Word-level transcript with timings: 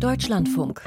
Deutschlandfunk. 0.00 0.82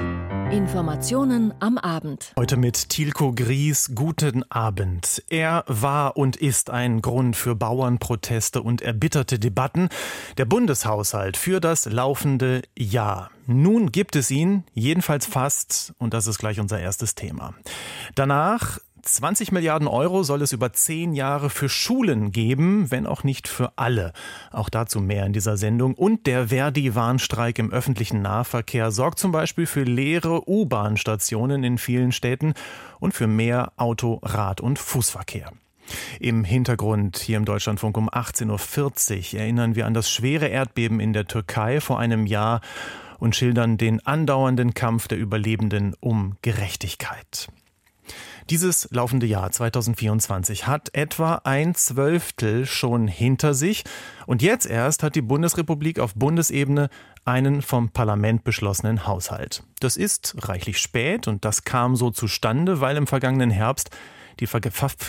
Informationen 0.52 1.52
am 1.58 1.78
Abend. 1.78 2.32
Heute 2.36 2.56
mit 2.56 2.90
Tilko 2.90 3.32
Gries. 3.32 3.90
Guten 3.94 4.44
Abend. 4.50 5.22
Er 5.28 5.64
war 5.66 6.16
und 6.16 6.36
ist 6.36 6.70
ein 6.70 7.02
Grund 7.02 7.34
für 7.34 7.56
Bauernproteste 7.56 8.62
und 8.62 8.82
erbitterte 8.82 9.40
Debatten. 9.40 9.88
Der 10.38 10.44
Bundeshaushalt 10.44 11.36
für 11.36 11.60
das 11.60 11.86
laufende 11.86 12.62
Jahr. 12.78 13.30
Nun 13.46 13.90
gibt 13.90 14.14
es 14.14 14.30
ihn, 14.30 14.62
jedenfalls 14.74 15.26
fast, 15.26 15.92
und 15.98 16.14
das 16.14 16.28
ist 16.28 16.38
gleich 16.38 16.60
unser 16.60 16.78
erstes 16.78 17.16
Thema. 17.16 17.54
Danach 18.14 18.78
20 19.02 19.52
Milliarden 19.52 19.88
Euro 19.88 20.22
soll 20.22 20.42
es 20.42 20.52
über 20.52 20.72
zehn 20.72 21.14
Jahre 21.14 21.50
für 21.50 21.68
Schulen 21.68 22.32
geben, 22.32 22.90
wenn 22.90 23.06
auch 23.06 23.24
nicht 23.24 23.48
für 23.48 23.72
alle. 23.76 24.12
Auch 24.50 24.68
dazu 24.68 25.00
mehr 25.00 25.26
in 25.26 25.32
dieser 25.32 25.56
Sendung. 25.56 25.94
Und 25.94 26.26
der 26.26 26.48
Verdi-Warnstreik 26.48 27.58
im 27.58 27.72
öffentlichen 27.72 28.22
Nahverkehr 28.22 28.90
sorgt 28.90 29.18
zum 29.18 29.32
Beispiel 29.32 29.66
für 29.66 29.84
leere 29.84 30.48
U-Bahn-Stationen 30.48 31.64
in 31.64 31.78
vielen 31.78 32.12
Städten 32.12 32.54
und 32.98 33.14
für 33.14 33.26
mehr 33.26 33.72
Auto-, 33.76 34.20
Rad- 34.22 34.60
und 34.60 34.78
Fußverkehr. 34.78 35.52
Im 36.20 36.44
Hintergrund 36.44 37.18
hier 37.18 37.36
im 37.36 37.44
Deutschlandfunk 37.44 37.96
um 37.96 38.08
18.40 38.08 39.34
Uhr 39.34 39.40
erinnern 39.40 39.74
wir 39.74 39.86
an 39.86 39.94
das 39.94 40.10
schwere 40.10 40.46
Erdbeben 40.46 41.00
in 41.00 41.12
der 41.12 41.26
Türkei 41.26 41.80
vor 41.80 41.98
einem 41.98 42.26
Jahr 42.26 42.60
und 43.18 43.36
schildern 43.36 43.76
den 43.76 44.04
andauernden 44.06 44.74
Kampf 44.74 45.08
der 45.08 45.18
Überlebenden 45.18 45.94
um 46.00 46.36
Gerechtigkeit. 46.42 47.48
Dieses 48.50 48.88
laufende 48.90 49.26
Jahr 49.26 49.52
2024 49.52 50.66
hat 50.66 50.92
etwa 50.92 51.36
ein 51.44 51.76
Zwölftel 51.76 52.66
schon 52.66 53.06
hinter 53.06 53.54
sich 53.54 53.84
und 54.26 54.42
jetzt 54.42 54.66
erst 54.66 55.04
hat 55.04 55.14
die 55.14 55.22
Bundesrepublik 55.22 56.00
auf 56.00 56.16
Bundesebene 56.16 56.88
einen 57.24 57.62
vom 57.62 57.90
Parlament 57.90 58.42
beschlossenen 58.42 59.06
Haushalt. 59.06 59.62
Das 59.78 59.96
ist 59.96 60.34
reichlich 60.38 60.78
spät 60.78 61.28
und 61.28 61.44
das 61.44 61.62
kam 61.62 61.94
so 61.94 62.10
zustande, 62.10 62.80
weil 62.80 62.96
im 62.96 63.06
vergangenen 63.06 63.52
Herbst 63.52 63.90
die, 64.40 64.48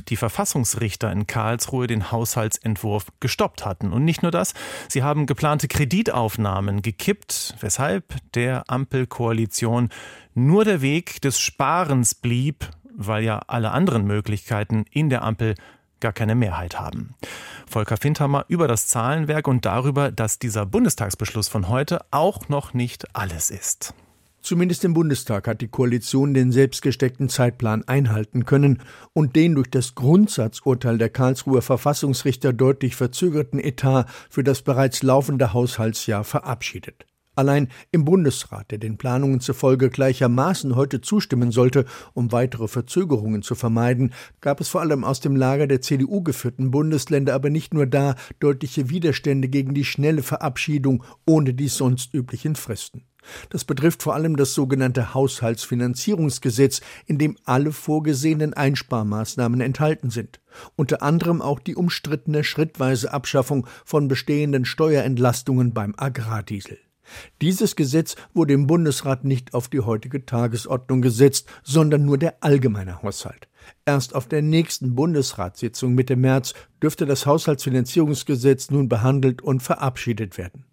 die 0.09 0.17
Verfassungsrichter 0.17 1.11
in 1.11 1.25
Karlsruhe 1.25 1.87
den 1.87 2.11
Haushaltsentwurf 2.11 3.07
gestoppt 3.21 3.65
hatten. 3.65 3.91
Und 3.91 4.05
nicht 4.05 4.21
nur 4.21 4.31
das, 4.31 4.53
sie 4.87 5.01
haben 5.01 5.25
geplante 5.25 5.67
Kreditaufnahmen 5.67 6.83
gekippt, 6.83 7.55
weshalb 7.59 8.13
der 8.33 8.69
Ampelkoalition 8.69 9.89
nur 10.35 10.63
der 10.63 10.81
Weg 10.81 11.21
des 11.21 11.39
Sparens 11.39 12.13
blieb, 12.13 12.69
weil 13.07 13.23
ja 13.23 13.41
alle 13.47 13.71
anderen 13.71 14.05
Möglichkeiten 14.05 14.85
in 14.91 15.09
der 15.09 15.23
Ampel 15.23 15.55
gar 15.99 16.13
keine 16.13 16.35
Mehrheit 16.35 16.79
haben. 16.79 17.15
Volker 17.67 17.97
Findhammer 17.97 18.45
über 18.47 18.67
das 18.67 18.87
Zahlenwerk 18.87 19.47
und 19.47 19.65
darüber, 19.65 20.11
dass 20.11 20.39
dieser 20.39 20.65
Bundestagsbeschluss 20.65 21.47
von 21.47 21.69
heute 21.69 22.01
auch 22.11 22.49
noch 22.49 22.73
nicht 22.73 23.15
alles 23.15 23.49
ist. 23.49 23.93
Zumindest 24.41 24.83
im 24.83 24.95
Bundestag 24.95 25.47
hat 25.47 25.61
die 25.61 25.67
Koalition 25.67 26.33
den 26.33 26.51
selbstgesteckten 26.51 27.29
Zeitplan 27.29 27.87
einhalten 27.87 28.45
können 28.45 28.81
und 29.13 29.35
den 29.35 29.53
durch 29.53 29.69
das 29.69 29.93
Grundsatzurteil 29.93 30.97
der 30.97 31.09
Karlsruher 31.09 31.61
Verfassungsrichter 31.61 32.51
deutlich 32.51 32.95
verzögerten 32.95 33.59
Etat 33.59 34.05
für 34.31 34.43
das 34.43 34.63
bereits 34.63 35.03
laufende 35.03 35.53
Haushaltsjahr 35.53 36.23
verabschiedet. 36.23 37.05
Allein 37.33 37.69
im 37.91 38.03
Bundesrat, 38.03 38.71
der 38.71 38.77
den 38.77 38.97
Planungen 38.97 39.39
zufolge 39.39 39.89
gleichermaßen 39.89 40.75
heute 40.75 40.99
zustimmen 40.99 41.51
sollte, 41.51 41.85
um 42.13 42.33
weitere 42.33 42.67
Verzögerungen 42.67 43.41
zu 43.41 43.55
vermeiden, 43.55 44.13
gab 44.41 44.59
es 44.59 44.67
vor 44.67 44.81
allem 44.81 45.05
aus 45.05 45.21
dem 45.21 45.37
Lager 45.37 45.65
der 45.65 45.79
CDU 45.79 46.21
geführten 46.23 46.71
Bundesländer 46.71 47.33
aber 47.33 47.49
nicht 47.49 47.73
nur 47.73 47.85
da 47.85 48.15
deutliche 48.41 48.89
Widerstände 48.89 49.47
gegen 49.47 49.73
die 49.73 49.85
schnelle 49.85 50.23
Verabschiedung 50.23 51.05
ohne 51.25 51.53
die 51.53 51.69
sonst 51.69 52.13
üblichen 52.13 52.55
Fristen. 52.55 53.05
Das 53.49 53.63
betrifft 53.63 54.03
vor 54.03 54.13
allem 54.13 54.35
das 54.35 54.53
sogenannte 54.53 55.13
Haushaltsfinanzierungsgesetz, 55.13 56.81
in 57.05 57.17
dem 57.17 57.37
alle 57.45 57.71
vorgesehenen 57.71 58.53
Einsparmaßnahmen 58.53 59.61
enthalten 59.61 60.09
sind, 60.09 60.41
unter 60.75 61.01
anderem 61.01 61.41
auch 61.41 61.59
die 61.59 61.75
umstrittene 61.75 62.43
schrittweise 62.43 63.13
Abschaffung 63.13 63.67
von 63.85 64.07
bestehenden 64.07 64.65
Steuerentlastungen 64.65 65.73
beim 65.73 65.93
Agrardiesel. 65.95 66.79
Dieses 67.41 67.75
Gesetz 67.75 68.15
wurde 68.33 68.53
im 68.53 68.67
Bundesrat 68.67 69.23
nicht 69.23 69.53
auf 69.53 69.67
die 69.67 69.79
heutige 69.79 70.25
Tagesordnung 70.25 71.01
gesetzt, 71.01 71.47
sondern 71.63 72.05
nur 72.05 72.17
der 72.17 72.43
allgemeine 72.43 73.01
Haushalt. 73.01 73.47
Erst 73.85 74.15
auf 74.15 74.27
der 74.27 74.41
nächsten 74.41 74.95
Bundesratssitzung 74.95 75.93
Mitte 75.93 76.15
März 76.15 76.53
dürfte 76.81 77.05
das 77.05 77.25
Haushaltsfinanzierungsgesetz 77.25 78.71
nun 78.71 78.89
behandelt 78.89 79.41
und 79.41 79.61
verabschiedet 79.61 80.37
werden. 80.37 80.65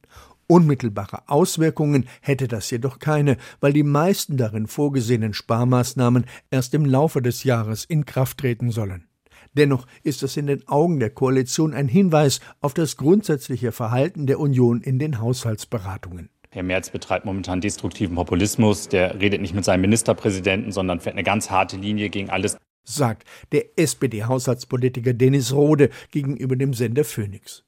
Unmittelbare 0.47 1.29
Auswirkungen 1.29 2.09
hätte 2.23 2.49
das 2.49 2.71
jedoch 2.71 2.99
keine, 2.99 3.37
weil 3.61 3.75
die 3.75 3.83
meisten 3.83 4.39
darin 4.39 4.67
vorgesehenen 4.67 5.35
Sparmaßnahmen 5.35 6.25
erst 6.51 6.73
im 6.73 6.87
Laufe 6.87 7.21
des 7.21 7.45
Jahres 7.45 7.85
in 7.85 8.07
Kraft 8.07 8.39
treten 8.39 8.71
sollen. 8.71 9.08
Dennoch 9.55 9.87
ist 10.03 10.23
es 10.23 10.37
in 10.37 10.47
den 10.47 10.67
Augen 10.69 11.01
der 11.01 11.11
Koalition 11.11 11.75
ein 11.75 11.89
Hinweis 11.89 12.41
auf 12.61 12.75
das 12.75 12.97
grundsätzliche 12.97 13.73
Verhalten 13.73 14.27
der 14.27 14.41
Union 14.41 14.81
in 14.81 14.99
den 14.99 15.21
Haushaltsberatungen. 15.21 16.31
Herr 16.51 16.63
Merz 16.63 16.91
betreibt 16.91 17.27
momentan 17.27 17.61
destruktiven 17.61 18.15
Populismus. 18.17 18.89
Der 18.89 19.21
redet 19.21 19.41
nicht 19.41 19.55
mit 19.55 19.65
seinem 19.65 19.83
Ministerpräsidenten, 19.83 20.73
sondern 20.73 21.01
fährt 21.01 21.15
eine 21.15 21.25
ganz 21.25 21.51
harte 21.51 21.77
Linie 21.77 22.09
gegen 22.09 22.31
alles. 22.31 22.57
Sagt 22.85 23.25
der 23.53 23.79
SPD-Haushaltspolitiker 23.79 25.13
Dennis 25.13 25.53
Rode 25.53 25.91
gegenüber 26.11 26.57
dem 26.57 26.73
Sender 26.73 27.05
Phoenix. 27.05 27.65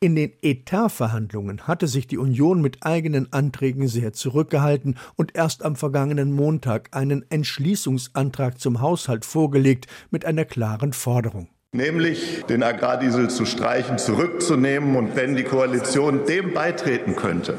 In 0.00 0.14
den 0.14 0.32
Etatverhandlungen 0.42 1.66
hatte 1.66 1.86
sich 1.86 2.06
die 2.06 2.18
Union 2.18 2.60
mit 2.60 2.78
eigenen 2.82 3.32
Anträgen 3.32 3.88
sehr 3.88 4.12
zurückgehalten 4.12 4.96
und 5.16 5.36
erst 5.36 5.64
am 5.64 5.76
vergangenen 5.76 6.32
Montag 6.32 6.88
einen 6.92 7.24
Entschließungsantrag 7.30 8.58
zum 8.58 8.80
Haushalt 8.80 9.24
vorgelegt 9.24 9.86
mit 10.10 10.24
einer 10.24 10.44
klaren 10.44 10.92
Forderung. 10.92 11.48
Nämlich 11.72 12.44
den 12.48 12.64
Agrardiesel 12.64 13.30
zu 13.30 13.46
streichen, 13.46 13.96
zurückzunehmen 13.96 14.96
und 14.96 15.14
wenn 15.14 15.36
die 15.36 15.44
Koalition 15.44 16.24
dem 16.26 16.52
beitreten 16.52 17.14
könnte, 17.14 17.58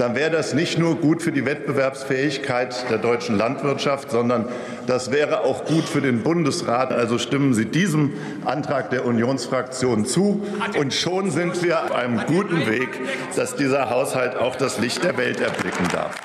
dann 0.00 0.14
wäre 0.14 0.30
das 0.30 0.54
nicht 0.54 0.78
nur 0.78 0.96
gut 0.96 1.22
für 1.22 1.30
die 1.30 1.44
Wettbewerbsfähigkeit 1.44 2.88
der 2.88 2.96
deutschen 2.96 3.36
Landwirtschaft, 3.36 4.10
sondern 4.10 4.48
das 4.86 5.10
wäre 5.10 5.44
auch 5.44 5.66
gut 5.66 5.84
für 5.84 6.00
den 6.00 6.22
Bundesrat. 6.22 6.90
Also 6.90 7.18
stimmen 7.18 7.52
Sie 7.52 7.66
diesem 7.66 8.14
Antrag 8.46 8.88
der 8.88 9.04
Unionsfraktion 9.04 10.06
zu. 10.06 10.42
Und 10.78 10.94
schon 10.94 11.30
sind 11.30 11.62
wir 11.62 11.84
auf 11.84 11.92
einem 11.92 12.24
guten 12.26 12.66
Weg, 12.66 12.88
dass 13.36 13.56
dieser 13.56 13.90
Haushalt 13.90 14.36
auch 14.36 14.56
das 14.56 14.78
Licht 14.78 15.04
der 15.04 15.18
Welt 15.18 15.40
erblicken 15.40 15.86
darf 15.92 16.16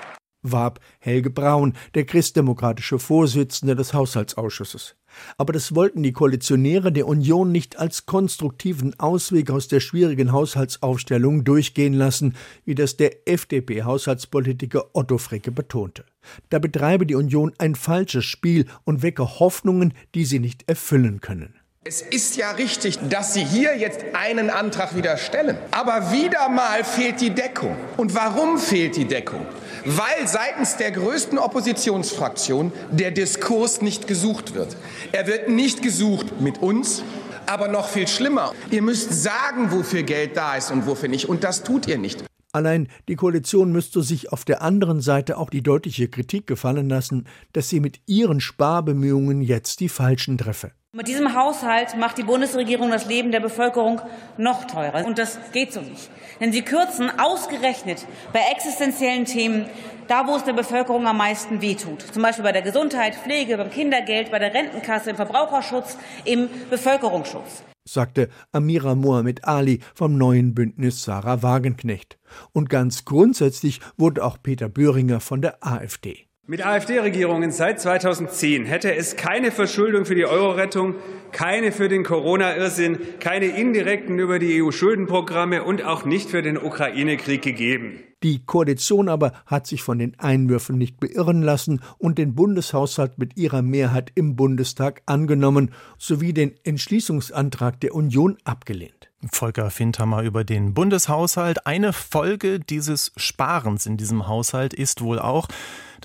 warb 0.52 0.80
Helge 1.00 1.32
Braun, 1.32 1.74
der 1.96 2.06
christdemokratische 2.06 3.00
Vorsitzende 3.00 3.76
des 3.76 3.96
Haushaltsausschusses. 3.96 4.96
Aber 5.38 5.54
das 5.54 5.76
wollten 5.76 6.04
die 6.04 6.14
Koalitionäre 6.14 6.92
der 6.92 7.08
Union 7.08 7.52
nicht 7.52 7.78
als 7.78 8.06
konstruktiven 8.06 9.00
Ausweg 9.00 9.50
aus 9.50 9.68
der 9.68 9.80
schwierigen 9.80 10.32
Haushaltsaufstellung 10.32 11.44
durchgehen 11.44 11.94
lassen, 11.94 12.36
wie 12.66 12.76
das 12.76 12.98
der 12.98 13.28
FDP-Haushaltspolitiker 13.28 14.90
Otto 14.94 15.18
Fricke 15.18 15.52
betonte. 15.52 16.06
Da 16.50 16.60
betreibe 16.60 17.06
die 17.06 17.16
Union 17.16 17.54
ein 17.58 17.76
falsches 17.76 18.26
Spiel 18.26 18.66
und 18.84 19.04
wecke 19.04 19.40
Hoffnungen, 19.40 19.94
die 20.16 20.26
sie 20.26 20.40
nicht 20.40 20.68
erfüllen 20.68 21.22
können. 21.22 21.56
Es 21.88 22.02
ist 22.02 22.36
ja 22.36 22.50
richtig, 22.50 22.98
dass 23.10 23.36
Sie 23.36 23.46
hier 23.46 23.78
jetzt 23.78 24.00
einen 24.14 24.50
Antrag 24.50 24.96
wieder 24.96 25.18
stellen. 25.18 25.56
Aber 25.70 26.12
wieder 26.12 26.50
mal 26.50 26.84
fehlt 26.84 27.22
die 27.22 27.30
Deckung. 27.30 27.78
Und 27.96 28.16
warum 28.16 28.58
fehlt 28.58 28.96
die 28.96 29.06
Deckung? 29.06 29.46
Weil 29.86 30.28
seitens 30.28 30.78
der 30.78 30.90
größten 30.90 31.38
Oppositionsfraktion 31.38 32.74
der 32.90 33.12
Diskurs 33.12 33.84
nicht 33.84 34.08
gesucht 34.08 34.56
wird. 34.56 34.76
Er 35.12 35.28
wird 35.28 35.48
nicht 35.48 35.84
gesucht 35.84 36.42
mit 36.42 36.58
uns, 36.58 37.04
aber 37.46 37.68
noch 37.68 37.88
viel 37.88 38.08
schlimmer. 38.08 38.54
Ihr 38.72 38.82
müsst 38.82 39.14
sagen, 39.14 39.72
wofür 39.72 40.02
Geld 40.02 40.36
da 40.38 40.56
ist 40.56 40.72
und 40.72 40.88
wofür 40.88 41.08
nicht. 41.08 41.30
Und 41.30 41.44
das 41.44 41.62
tut 41.62 41.88
ihr 41.88 42.00
nicht. 42.00 42.24
Allein 42.52 42.88
die 43.08 43.16
Koalition 43.16 43.72
müsste 43.72 44.02
sich 44.02 44.32
auf 44.32 44.44
der 44.44 44.64
anderen 44.64 45.02
Seite 45.02 45.38
auch 45.38 45.52
die 45.52 45.62
deutliche 45.62 46.08
Kritik 46.08 46.48
gefallen 46.48 46.90
lassen, 46.90 47.28
dass 47.54 47.70
sie 47.70 47.80
mit 47.80 48.00
ihren 48.08 48.40
Sparbemühungen 48.40 49.42
jetzt 49.42 49.82
die 49.82 49.90
Falschen 49.90 50.40
treffe. 50.40 50.72
Mit 50.96 51.10
diesem 51.10 51.36
Haushalt 51.36 51.98
macht 51.98 52.18
die 52.18 52.24
Bundesregierung 52.24 52.90
das 52.90 53.06
Leben 53.06 53.30
der 53.34 53.42
Bevölkerung 53.42 54.00
noch 54.38 54.64
teurer. 54.64 55.06
Und 55.06 55.18
das 55.18 55.38
geht 55.52 55.74
so 55.74 55.82
nicht. 55.82 56.10
Denn 56.40 56.54
sie 56.54 56.62
kürzen 56.62 57.12
ausgerechnet 57.20 58.06
bei 58.32 58.40
existenziellen 58.54 59.26
Themen 59.26 59.66
da, 60.08 60.26
wo 60.26 60.38
es 60.38 60.46
der 60.46 60.54
Bevölkerung 60.54 61.06
am 61.06 61.18
meisten 61.18 61.62
wehtut. 61.62 62.02
Zum 62.02 62.24
Beispiel 62.24 62.46
bei 62.46 62.54
der 62.54 62.62
Gesundheit, 62.62 63.14
Pflege, 63.16 63.58
beim 63.58 63.72
Kindergeld, 63.72 64.32
bei 64.32 64.40
der 64.40 64.54
Rentenkasse, 64.54 65.10
im 65.10 65.18
Verbraucherschutz, 65.18 65.98
im 66.24 66.48
Bevölkerungsschutz 66.70 67.64
sagte 67.88 68.30
Amira 68.52 68.96
Mohamed 68.96 69.46
Ali 69.46 69.80
vom 69.94 70.18
neuen 70.18 70.56
Bündnis 70.56 71.04
Sarah 71.04 71.44
Wagenknecht. 71.44 72.18
Und 72.52 72.70
ganz 72.70 73.06
grundsätzlich 73.06 73.80
wurde 73.96 74.24
auch 74.24 74.38
Peter 74.42 74.70
Böhringer 74.70 75.20
von 75.20 75.42
der 75.42 75.58
AfD. 75.64 76.26
Mit 76.48 76.64
AfD-Regierungen 76.64 77.50
seit 77.50 77.82
2010 77.82 78.66
hätte 78.66 78.94
es 78.94 79.16
keine 79.16 79.50
Verschuldung 79.50 80.06
für 80.06 80.14
die 80.14 80.28
Euro-Rettung, 80.28 80.94
keine 81.32 81.72
für 81.72 81.90
den 81.90 82.04
Corona-Irrsinn, 82.04 83.00
keine 83.20 83.48
indirekten 83.48 84.20
über 84.20 84.38
die 84.38 84.62
EU-Schuldenprogramme 84.62 85.64
und 85.64 85.84
auch 85.84 86.06
nicht 86.06 86.30
für 86.30 86.44
den 86.44 86.60
Ukraine-Krieg 86.60 87.42
gegeben. 87.42 88.00
Die 88.22 88.46
Koalition 88.46 89.10
aber 89.10 89.34
hat 89.48 89.66
sich 89.66 89.82
von 89.82 89.98
den 89.98 90.20
Einwürfen 90.20 90.78
nicht 90.78 91.00
beirren 91.00 91.42
lassen 91.42 91.82
und 91.98 92.20
den 92.20 92.36
Bundeshaushalt 92.36 93.18
mit 93.18 93.38
ihrer 93.38 93.64
Mehrheit 93.64 94.12
im 94.14 94.36
Bundestag 94.36 95.02
angenommen 95.08 95.72
sowie 95.98 96.32
den 96.32 96.54
Entschließungsantrag 96.64 97.80
der 97.80 97.96
Union 97.96 98.38
abgelehnt. 98.44 99.10
Volker 99.32 99.72
Findhammer 99.72 100.22
über 100.22 100.44
den 100.44 100.76
Bundeshaushalt. 100.76 101.66
Eine 101.66 101.92
Folge 101.92 102.60
dieses 102.60 103.14
Sparens 103.18 103.88
in 103.88 103.98
diesem 103.98 104.28
Haushalt 104.28 104.76
ist 104.76 105.02
wohl 105.02 105.18
auch, 105.18 105.48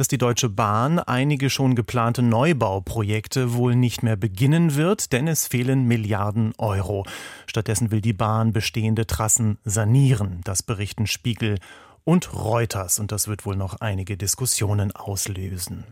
dass 0.00 0.08
die 0.08 0.16
Deutsche 0.16 0.48
Bahn 0.48 0.98
einige 0.98 1.50
schon 1.50 1.74
geplante 1.74 2.22
Neubauprojekte 2.22 3.52
wohl 3.52 3.76
nicht 3.76 4.02
mehr 4.02 4.16
beginnen 4.16 4.74
wird, 4.74 5.12
denn 5.12 5.28
es 5.28 5.46
fehlen 5.46 5.84
Milliarden 5.84 6.54
Euro. 6.56 7.04
Stattdessen 7.46 7.90
will 7.90 8.00
die 8.00 8.14
Bahn 8.14 8.54
bestehende 8.54 9.06
Trassen 9.06 9.58
sanieren. 9.62 10.40
Das 10.44 10.62
berichten 10.62 11.06
Spiegel 11.06 11.58
und 12.04 12.32
Reuters 12.32 12.98
und 12.98 13.12
das 13.12 13.28
wird 13.28 13.44
wohl 13.44 13.56
noch 13.56 13.82
einige 13.82 14.16
Diskussionen 14.16 14.90
auslösen. 14.90 15.84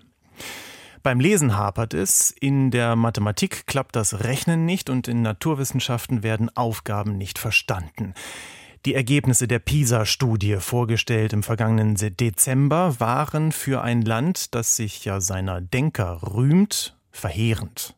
Beim 1.02 1.20
Lesen 1.20 1.58
hapert 1.58 1.92
es, 1.92 2.30
in 2.30 2.70
der 2.70 2.96
Mathematik 2.96 3.66
klappt 3.66 3.94
das 3.94 4.24
Rechnen 4.24 4.64
nicht 4.64 4.88
und 4.88 5.06
in 5.06 5.20
Naturwissenschaften 5.20 6.22
werden 6.22 6.48
Aufgaben 6.56 7.18
nicht 7.18 7.38
verstanden. 7.38 8.14
Die 8.86 8.94
Ergebnisse 8.94 9.48
der 9.48 9.58
PISA-Studie, 9.58 10.56
vorgestellt 10.60 11.32
im 11.32 11.42
vergangenen 11.42 11.96
Dezember, 11.96 13.00
waren 13.00 13.50
für 13.50 13.82
ein 13.82 14.02
Land, 14.02 14.54
das 14.54 14.76
sich 14.76 15.04
ja 15.04 15.20
seiner 15.20 15.60
Denker 15.60 16.20
rühmt, 16.22 16.96
verheerend. 17.10 17.96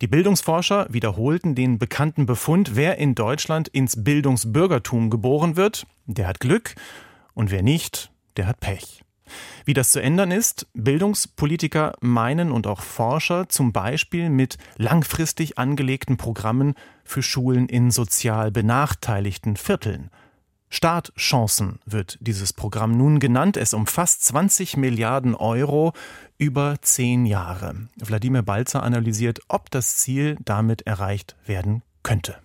Die 0.00 0.06
Bildungsforscher 0.06 0.86
wiederholten 0.90 1.54
den 1.54 1.78
bekannten 1.78 2.26
Befund, 2.26 2.76
wer 2.76 2.98
in 2.98 3.14
Deutschland 3.14 3.68
ins 3.68 4.04
Bildungsbürgertum 4.04 5.10
geboren 5.10 5.56
wird, 5.56 5.86
der 6.06 6.28
hat 6.28 6.40
Glück 6.40 6.74
und 7.34 7.50
wer 7.50 7.62
nicht, 7.62 8.12
der 8.36 8.46
hat 8.46 8.60
Pech. 8.60 9.02
Wie 9.64 9.74
das 9.74 9.92
zu 9.92 10.00
ändern 10.00 10.30
ist, 10.30 10.66
Bildungspolitiker 10.74 11.94
meinen 12.00 12.52
und 12.52 12.66
auch 12.66 12.82
Forscher 12.82 13.48
zum 13.48 13.72
Beispiel 13.72 14.30
mit 14.30 14.58
langfristig 14.76 15.58
angelegten 15.58 16.16
Programmen 16.16 16.74
für 17.04 17.22
Schulen 17.22 17.68
in 17.68 17.90
sozial 17.90 18.50
benachteiligten 18.50 19.56
Vierteln. 19.56 20.10
Startchancen 20.72 21.80
wird 21.84 22.16
dieses 22.20 22.52
Programm 22.52 22.96
nun 22.96 23.18
genannt. 23.18 23.56
Es 23.56 23.74
umfasst 23.74 24.24
20 24.26 24.76
Milliarden 24.76 25.34
Euro 25.34 25.92
über 26.38 26.76
zehn 26.80 27.26
Jahre. 27.26 27.88
Wladimir 27.96 28.42
Balzer 28.42 28.84
analysiert, 28.84 29.40
ob 29.48 29.70
das 29.70 29.96
Ziel 29.96 30.36
damit 30.44 30.82
erreicht 30.86 31.36
werden 31.44 31.82
könnte. 32.04 32.36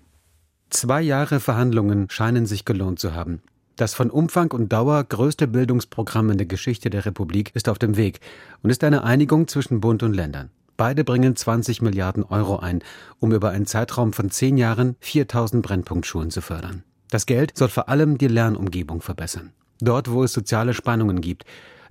Zwei 0.72 1.02
Jahre 1.02 1.40
Verhandlungen 1.40 2.10
scheinen 2.10 2.48
sich 2.48 2.66
gelohnt 2.66 3.00
zu 3.00 3.14
haben. 3.14 3.42
Das 3.76 3.94
von 3.94 4.10
Umfang 4.10 4.52
und 4.52 4.72
Dauer 4.72 5.04
größte 5.04 5.48
Bildungsprogramm 5.48 6.30
in 6.30 6.38
der 6.38 6.48
Geschichte 6.48 6.90
der 6.90 7.06
Republik 7.06 7.52
ist 7.56 7.68
auf 7.68 7.78
dem 7.78 7.98
Weg 7.98 8.22
und 8.64 8.70
ist 8.70 8.84
eine 8.86 9.04
Einigung 9.04 9.50
zwischen 9.50 9.82
Bund 9.82 10.02
und 10.02 10.14
Ländern. 10.14 10.50
Beide 10.78 11.04
bringen 11.04 11.36
20 11.36 11.82
Milliarden 11.82 12.24
Euro 12.24 12.58
ein, 12.58 12.82
um 13.20 13.34
über 13.34 13.50
einen 13.50 13.66
Zeitraum 13.66 14.14
von 14.14 14.30
zehn 14.30 14.58
Jahren 14.58 14.96
4000 15.02 15.66
Brennpunktschulen 15.66 16.32
zu 16.32 16.42
fördern. 16.42 16.84
Das 17.10 17.26
Geld 17.26 17.58
soll 17.58 17.70
vor 17.70 17.90
allem 17.90 18.18
die 18.18 18.28
Lernumgebung 18.28 19.02
verbessern. 19.02 19.52
Dort, 19.80 20.10
wo 20.10 20.24
es 20.24 20.34
soziale 20.34 20.74
Spannungen 20.74 21.20
gibt, 21.20 21.44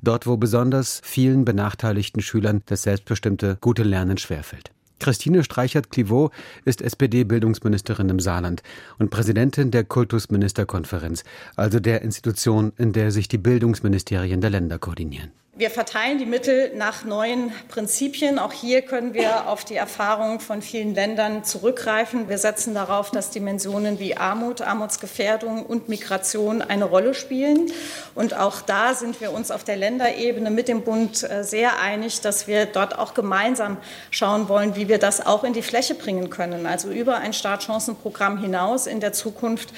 dort, 0.03 0.27
wo 0.27 0.37
besonders 0.37 1.01
vielen 1.05 1.45
benachteiligten 1.45 2.23
Schülern 2.23 2.63
das 2.67 2.83
selbstbestimmte 2.83 3.59
gute 3.61 3.83
Lernen 3.83 4.19
schwerfällt. 4.19 4.74
Christine 4.99 5.45
Streichert-Clivaux 5.45 6.33
ist 6.65 6.81
SPD-Bildungsministerin 6.81 8.09
im 8.09 8.21
Saarland 8.21 8.63
und 8.99 9.11
Präsidentin 9.11 9.71
der 9.71 9.85
Kultusministerkonferenz, 9.85 11.25
also 11.57 11.81
der 11.81 12.03
Institution, 12.03 12.73
in 12.79 12.93
der 12.93 13.11
sich 13.11 13.29
die 13.29 13.39
Bildungsministerien 13.39 14.41
der 14.41 14.51
Länder 14.51 14.79
koordinieren. 14.79 15.33
Wir 15.57 15.71
verteilen 15.71 16.19
die 16.19 16.27
Mittel 16.27 16.73
nach 16.75 17.05
neuen 17.05 17.53
Prinzipien. 17.69 18.41
Auch 18.41 18.53
hier 18.53 18.83
können 18.83 19.15
wir 19.15 19.47
auf 19.47 19.65
die 19.65 19.77
Erfahrungen 19.77 20.41
von 20.41 20.63
vielen 20.63 20.97
Ländern 20.97 21.45
zurückgreifen. 21.45 22.29
Wir 22.29 22.39
setzen 22.39 22.75
darauf, 22.75 23.13
dass 23.13 23.31
Dimensionen 23.31 24.01
wie 24.01 24.17
Armut, 24.17 24.63
Armutsgefährdung 24.63 25.65
und 25.65 25.89
Migration 25.89 26.61
eine 26.61 26.87
Rolle 26.87 27.15
spielen. 27.15 27.71
Und 28.17 28.35
auch 28.37 28.63
da 28.63 28.95
sind 28.95 29.21
wir 29.21 29.33
uns 29.33 29.53
auf 29.53 29.63
der 29.63 29.77
Länderebene 29.77 30.51
mit 30.51 30.67
dem 30.67 30.83
Bund 30.83 31.23
äh, 31.23 31.45
sehr 31.45 31.79
einig, 31.81 32.21
dass 32.21 32.49
wir 32.49 32.67
dort 32.67 32.99
auch 32.99 33.15
gemeinsam 33.15 33.77
schauen 34.11 34.49
wollen, 34.49 34.75
wie 34.75 34.89
wir 34.89 34.99
das 34.99 35.25
auch 35.25 35.45
in 35.45 35.53
die 35.53 35.63
Fläche 35.63 35.95
bringen 35.95 36.31
können. 36.31 36.67
Also 36.67 36.91
über 36.91 37.19
ein 37.19 37.33
Startchancenprogramm 37.33 38.39
hinaus 38.39 38.89
in 38.89 38.99
der 38.99 39.13
Zukunft 39.13 39.69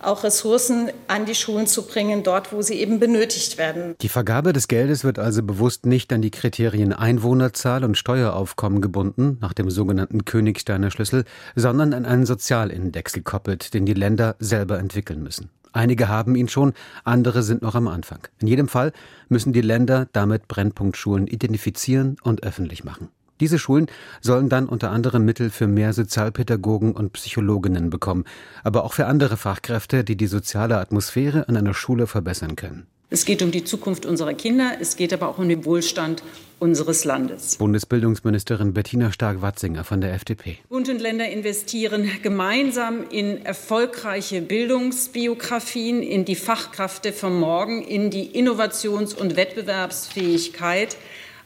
auch 0.00 0.24
Ressourcen 0.24 0.90
an 1.08 1.26
die 1.26 1.34
Schulen 1.34 1.66
zu 1.66 1.86
bringen, 1.86 2.22
dort, 2.22 2.52
wo 2.52 2.62
sie 2.62 2.74
eben 2.74 3.00
benötigt 3.00 3.58
werden. 3.58 3.96
Die 4.00 4.08
Vergabe 4.08 4.54
des 4.54 4.68
Geldes 4.68 5.04
wird 5.04 5.18
also 5.26 5.42
bewusst 5.42 5.86
nicht 5.86 6.12
an 6.12 6.22
die 6.22 6.30
Kriterien 6.30 6.92
Einwohnerzahl 6.92 7.82
und 7.82 7.98
Steueraufkommen 7.98 8.80
gebunden, 8.80 9.38
nach 9.40 9.54
dem 9.54 9.70
sogenannten 9.70 10.24
Königsteiner 10.24 10.92
Schlüssel, 10.92 11.24
sondern 11.56 11.94
an 11.94 12.04
einen 12.04 12.26
Sozialindex 12.26 13.12
gekoppelt, 13.12 13.74
den 13.74 13.86
die 13.86 13.94
Länder 13.94 14.36
selber 14.38 14.78
entwickeln 14.78 15.24
müssen. 15.24 15.50
Einige 15.72 16.06
haben 16.06 16.36
ihn 16.36 16.46
schon, 16.46 16.74
andere 17.02 17.42
sind 17.42 17.62
noch 17.62 17.74
am 17.74 17.88
Anfang. 17.88 18.20
In 18.38 18.46
jedem 18.46 18.68
Fall 18.68 18.92
müssen 19.28 19.52
die 19.52 19.62
Länder 19.62 20.06
damit 20.12 20.46
Brennpunktschulen 20.46 21.26
identifizieren 21.26 22.18
und 22.22 22.44
öffentlich 22.44 22.84
machen. 22.84 23.08
Diese 23.40 23.58
Schulen 23.58 23.88
sollen 24.20 24.48
dann 24.48 24.68
unter 24.68 24.92
anderem 24.92 25.24
Mittel 25.24 25.50
für 25.50 25.66
mehr 25.66 25.92
Sozialpädagogen 25.92 26.92
und 26.92 27.14
Psychologinnen 27.14 27.90
bekommen, 27.90 28.26
aber 28.62 28.84
auch 28.84 28.92
für 28.92 29.06
andere 29.06 29.36
Fachkräfte, 29.36 30.04
die 30.04 30.16
die 30.16 30.28
soziale 30.28 30.78
Atmosphäre 30.78 31.48
an 31.48 31.56
einer 31.56 31.74
Schule 31.74 32.06
verbessern 32.06 32.54
können. 32.54 32.86
Es 33.08 33.24
geht 33.24 33.40
um 33.40 33.52
die 33.52 33.62
Zukunft 33.62 34.04
unserer 34.04 34.34
Kinder, 34.34 34.72
es 34.80 34.96
geht 34.96 35.12
aber 35.12 35.28
auch 35.28 35.38
um 35.38 35.48
den 35.48 35.64
Wohlstand 35.64 36.24
unseres 36.58 37.04
Landes. 37.04 37.56
Bundesbildungsministerin 37.56 38.72
Bettina 38.72 39.12
Stark-Watzinger 39.12 39.84
von 39.84 40.00
der 40.00 40.12
FDP. 40.14 40.58
Bund 40.68 40.88
und 40.88 41.00
Länder 41.00 41.28
investieren 41.28 42.10
gemeinsam 42.22 43.04
in 43.08 43.44
erfolgreiche 43.44 44.42
Bildungsbiografien, 44.42 46.02
in 46.02 46.24
die 46.24 46.34
Fachkräfte 46.34 47.12
von 47.12 47.38
morgen, 47.38 47.82
in 47.82 48.10
die 48.10 48.24
Innovations- 48.24 49.14
und 49.14 49.36
Wettbewerbsfähigkeit, 49.36 50.96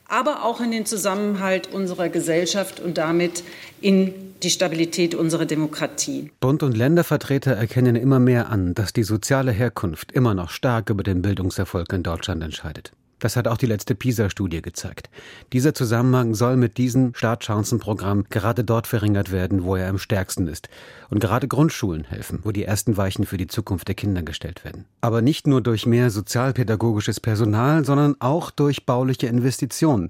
aber 0.06 0.44
auch 0.44 0.62
in 0.62 0.70
den 0.70 0.86
Zusammenhalt 0.86 1.72
unserer 1.74 2.08
Gesellschaft 2.08 2.80
und 2.80 2.96
damit 2.96 3.44
in 3.82 4.29
die 4.42 4.50
Stabilität 4.50 5.14
unserer 5.14 5.46
Demokratie. 5.46 6.30
Bund 6.40 6.62
und 6.62 6.76
Ländervertreter 6.76 7.52
erkennen 7.52 7.96
immer 7.96 8.18
mehr 8.18 8.50
an, 8.50 8.74
dass 8.74 8.92
die 8.92 9.02
soziale 9.02 9.52
Herkunft 9.52 10.12
immer 10.12 10.34
noch 10.34 10.50
stark 10.50 10.90
über 10.90 11.02
den 11.02 11.22
Bildungserfolg 11.22 11.92
in 11.92 12.02
Deutschland 12.02 12.42
entscheidet. 12.42 12.92
Das 13.20 13.36
hat 13.36 13.46
auch 13.46 13.58
die 13.58 13.66
letzte 13.66 13.94
PISA-Studie 13.94 14.62
gezeigt. 14.62 15.10
Dieser 15.52 15.74
Zusammenhang 15.74 16.34
soll 16.34 16.56
mit 16.56 16.78
diesem 16.78 17.14
Startchancenprogramm 17.14 18.24
gerade 18.30 18.64
dort 18.64 18.86
verringert 18.86 19.30
werden, 19.30 19.62
wo 19.62 19.76
er 19.76 19.88
am 19.90 19.98
stärksten 19.98 20.48
ist. 20.48 20.70
Und 21.10 21.20
gerade 21.20 21.46
Grundschulen 21.46 22.04
helfen, 22.04 22.40
wo 22.42 22.50
die 22.50 22.64
ersten 22.64 22.96
Weichen 22.96 23.26
für 23.26 23.36
die 23.36 23.46
Zukunft 23.46 23.88
der 23.88 23.94
Kinder 23.94 24.22
gestellt 24.22 24.64
werden. 24.64 24.86
Aber 25.02 25.20
nicht 25.20 25.46
nur 25.46 25.60
durch 25.60 25.84
mehr 25.84 26.10
sozialpädagogisches 26.10 27.20
Personal, 27.20 27.84
sondern 27.84 28.16
auch 28.20 28.50
durch 28.50 28.86
bauliche 28.86 29.26
Investitionen 29.26 30.08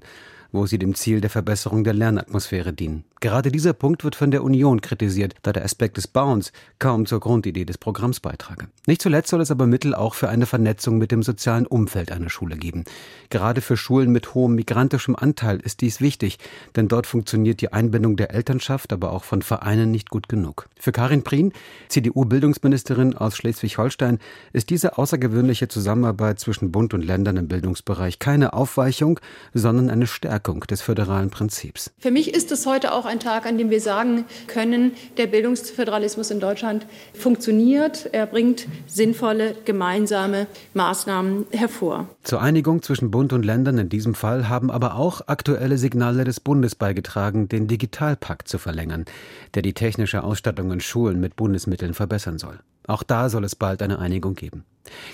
wo 0.51 0.65
sie 0.65 0.77
dem 0.77 0.95
Ziel 0.95 1.21
der 1.21 1.29
Verbesserung 1.29 1.83
der 1.83 1.93
Lernatmosphäre 1.93 2.73
dienen. 2.73 3.05
Gerade 3.21 3.51
dieser 3.51 3.73
Punkt 3.73 4.03
wird 4.03 4.15
von 4.15 4.31
der 4.31 4.43
Union 4.43 4.81
kritisiert, 4.81 5.35
da 5.43 5.53
der 5.53 5.63
Aspekt 5.63 5.97
des 5.97 6.07
Bauens 6.07 6.51
kaum 6.79 7.05
zur 7.05 7.19
Grundidee 7.19 7.65
des 7.65 7.77
Programms 7.77 8.19
beitrage. 8.19 8.67
Nicht 8.87 9.01
zuletzt 9.03 9.29
soll 9.29 9.41
es 9.41 9.51
aber 9.51 9.67
Mittel 9.67 9.93
auch 9.93 10.15
für 10.15 10.27
eine 10.27 10.47
Vernetzung 10.47 10.97
mit 10.97 11.11
dem 11.11 11.21
sozialen 11.21 11.67
Umfeld 11.67 12.11
einer 12.11 12.31
Schule 12.31 12.57
geben. 12.57 12.83
Gerade 13.29 13.61
für 13.61 13.77
Schulen 13.77 14.11
mit 14.11 14.33
hohem 14.33 14.55
migrantischem 14.55 15.15
Anteil 15.15 15.59
ist 15.59 15.81
dies 15.81 16.01
wichtig, 16.01 16.39
denn 16.75 16.87
dort 16.87 17.05
funktioniert 17.05 17.61
die 17.61 17.71
Einbindung 17.71 18.17
der 18.17 18.33
Elternschaft, 18.33 18.91
aber 18.91 19.11
auch 19.11 19.23
von 19.23 19.43
Vereinen 19.43 19.91
nicht 19.91 20.09
gut 20.09 20.27
genug. 20.27 20.67
Für 20.79 20.91
Karin 20.91 21.23
Prien, 21.23 21.53
CDU-Bildungsministerin 21.89 23.15
aus 23.15 23.37
Schleswig-Holstein, 23.37 24.17
ist 24.51 24.71
diese 24.71 24.97
außergewöhnliche 24.97 25.67
Zusammenarbeit 25.67 26.39
zwischen 26.39 26.71
Bund 26.71 26.95
und 26.95 27.05
Ländern 27.05 27.37
im 27.37 27.47
Bildungsbereich 27.47 28.17
keine 28.17 28.53
Aufweichung, 28.53 29.19
sondern 29.53 29.91
eine 29.91 30.07
Stärkung 30.07 30.40
des 30.67 30.81
föderalen 30.81 31.29
Prinzips. 31.29 31.91
Für 31.99 32.11
mich 32.11 32.33
ist 32.33 32.51
es 32.51 32.65
heute 32.65 32.93
auch 32.93 33.05
ein 33.05 33.19
Tag, 33.19 33.45
an 33.45 33.57
dem 33.57 33.69
wir 33.69 33.81
sagen 33.81 34.25
können, 34.47 34.93
der 35.17 35.27
Bildungsföderalismus 35.27 36.31
in 36.31 36.39
Deutschland 36.39 36.85
funktioniert. 37.13 38.09
Er 38.11 38.25
bringt 38.25 38.67
sinnvolle 38.87 39.55
gemeinsame 39.65 40.47
Maßnahmen 40.73 41.45
hervor. 41.51 42.07
Zur 42.23 42.41
Einigung 42.41 42.81
zwischen 42.81 43.11
Bund 43.11 43.33
und 43.33 43.43
Ländern 43.43 43.77
in 43.77 43.89
diesem 43.89 44.15
Fall 44.15 44.49
haben 44.49 44.71
aber 44.71 44.95
auch 44.95 45.21
aktuelle 45.27 45.77
Signale 45.77 46.23
des 46.23 46.39
Bundes 46.39 46.75
beigetragen, 46.75 47.47
den 47.47 47.67
Digitalpakt 47.67 48.47
zu 48.47 48.57
verlängern, 48.57 49.05
der 49.55 49.61
die 49.61 49.73
technische 49.73 50.23
Ausstattung 50.23 50.71
in 50.71 50.81
Schulen 50.81 51.19
mit 51.19 51.35
Bundesmitteln 51.35 51.93
verbessern 51.93 52.37
soll. 52.37 52.59
Auch 52.87 53.03
da 53.03 53.29
soll 53.29 53.43
es 53.43 53.55
bald 53.55 53.81
eine 53.81 53.99
Einigung 53.99 54.35
geben. 54.35 54.65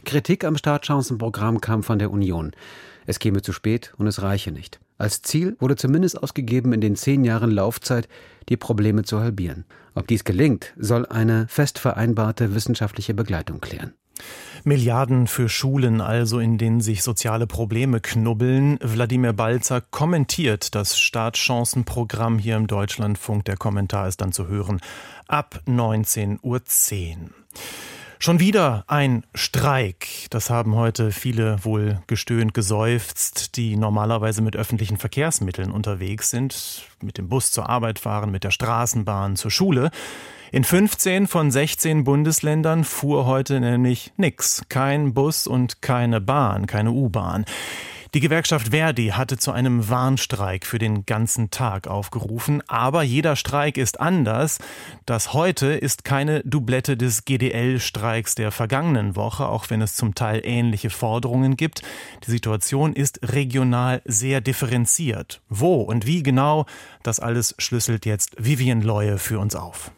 Kritik 0.05 0.43
am 0.43 0.57
Startchancenprogramm 0.57 1.61
kam 1.61 1.83
von 1.83 1.99
der 1.99 2.11
Union. 2.11 2.51
Es 3.07 3.17
käme 3.17 3.41
zu 3.41 3.53
spät 3.53 3.93
und 3.97 4.05
es 4.05 4.21
reiche 4.21 4.51
nicht. 4.51 4.79
Als 4.99 5.21
Ziel 5.21 5.55
wurde 5.59 5.75
zumindest 5.75 6.21
ausgegeben, 6.21 6.73
in 6.73 6.81
den 6.81 6.95
zehn 6.95 7.23
Jahren 7.23 7.51
Laufzeit 7.51 8.07
die 8.49 8.57
Probleme 8.57 9.03
zu 9.03 9.19
halbieren. 9.19 9.65
Ob 9.95 10.07
dies 10.07 10.23
gelingt, 10.23 10.73
soll 10.77 11.05
eine 11.05 11.47
fest 11.47 11.79
vereinbarte 11.79 12.53
wissenschaftliche 12.53 13.13
Begleitung 13.13 13.61
klären. 13.61 13.93
Milliarden 14.63 15.27
für 15.27 15.47
Schulen 15.47 16.01
also, 16.01 16.39
in 16.39 16.57
denen 16.57 16.81
sich 16.81 17.03
soziale 17.03 17.47
Probleme 17.47 18.01
knubbeln. 18.01 18.79
Wladimir 18.81 19.33
Balzer 19.33 19.81
kommentiert 19.81 20.75
das 20.75 20.99
Startchancenprogramm 20.99 22.39
hier 22.39 22.57
im 22.57 22.67
Deutschlandfunk. 22.67 23.45
Der 23.45 23.57
Kommentar 23.57 24.07
ist 24.07 24.19
dann 24.19 24.31
zu 24.31 24.47
hören 24.47 24.81
ab 25.27 25.61
19.10 25.67 26.39
Uhr. 26.43 26.61
Schon 28.19 28.39
wieder 28.39 28.83
ein 28.87 29.23
Streik. 29.35 30.07
Das 30.31 30.49
haben 30.49 30.75
heute 30.75 31.11
viele 31.11 31.63
wohl 31.63 32.01
gestöhnt, 32.07 32.53
geseufzt, 32.53 33.55
die 33.57 33.75
normalerweise 33.75 34.41
mit 34.41 34.55
öffentlichen 34.55 34.97
Verkehrsmitteln 34.97 35.69
unterwegs 35.69 36.31
sind, 36.31 36.83
mit 37.01 37.19
dem 37.19 37.29
Bus 37.29 37.51
zur 37.51 37.69
Arbeit 37.69 37.99
fahren, 37.99 38.31
mit 38.31 38.43
der 38.43 38.51
Straßenbahn 38.51 39.35
zur 39.35 39.51
Schule. 39.51 39.91
In 40.51 40.63
15 40.63 41.27
von 41.27 41.51
16 41.51 42.05
Bundesländern 42.05 42.85
fuhr 42.85 43.25
heute 43.25 43.59
nämlich 43.59 44.13
nix. 44.17 44.63
Kein 44.67 45.13
Bus 45.13 45.45
und 45.45 45.81
keine 45.83 46.19
Bahn, 46.19 46.65
keine 46.65 46.91
U-Bahn. 46.91 47.45
Die 48.13 48.21
Gewerkschaft 48.21 48.69
Verdi 48.69 49.07
hatte 49.07 49.37
zu 49.37 49.51
einem 49.51 49.89
Warnstreik 49.89 50.65
für 50.65 50.79
den 50.79 51.05
ganzen 51.05 51.51
Tag 51.51 51.87
aufgerufen, 51.87 52.63
aber 52.67 53.03
jeder 53.03 53.35
Streik 53.35 53.77
ist 53.77 53.99
anders. 53.99 54.59
Das 55.05 55.33
heute 55.33 55.67
ist 55.67 56.05
keine 56.05 56.41
Doublette 56.45 56.95
des 56.95 57.25
GDL-Streiks 57.25 58.35
der 58.35 58.51
vergangenen 58.51 59.17
Woche, 59.17 59.47
auch 59.47 59.69
wenn 59.69 59.81
es 59.81 59.95
zum 59.95 60.15
Teil 60.15 60.41
ähnliche 60.45 60.89
Forderungen 60.89 61.57
gibt. 61.57 61.81
Die 62.25 62.31
Situation 62.31 62.93
ist 62.93 63.19
regional 63.23 64.01
sehr 64.05 64.39
differenziert. 64.39 65.41
Wo 65.49 65.81
und 65.81 66.05
wie 66.05 66.23
genau, 66.23 66.65
das 67.03 67.19
alles 67.19 67.55
schlüsselt 67.57 68.05
jetzt 68.05 68.35
Vivian 68.37 68.81
Leue 68.81 69.17
für 69.17 69.39
uns 69.39 69.55
auf. 69.55 69.91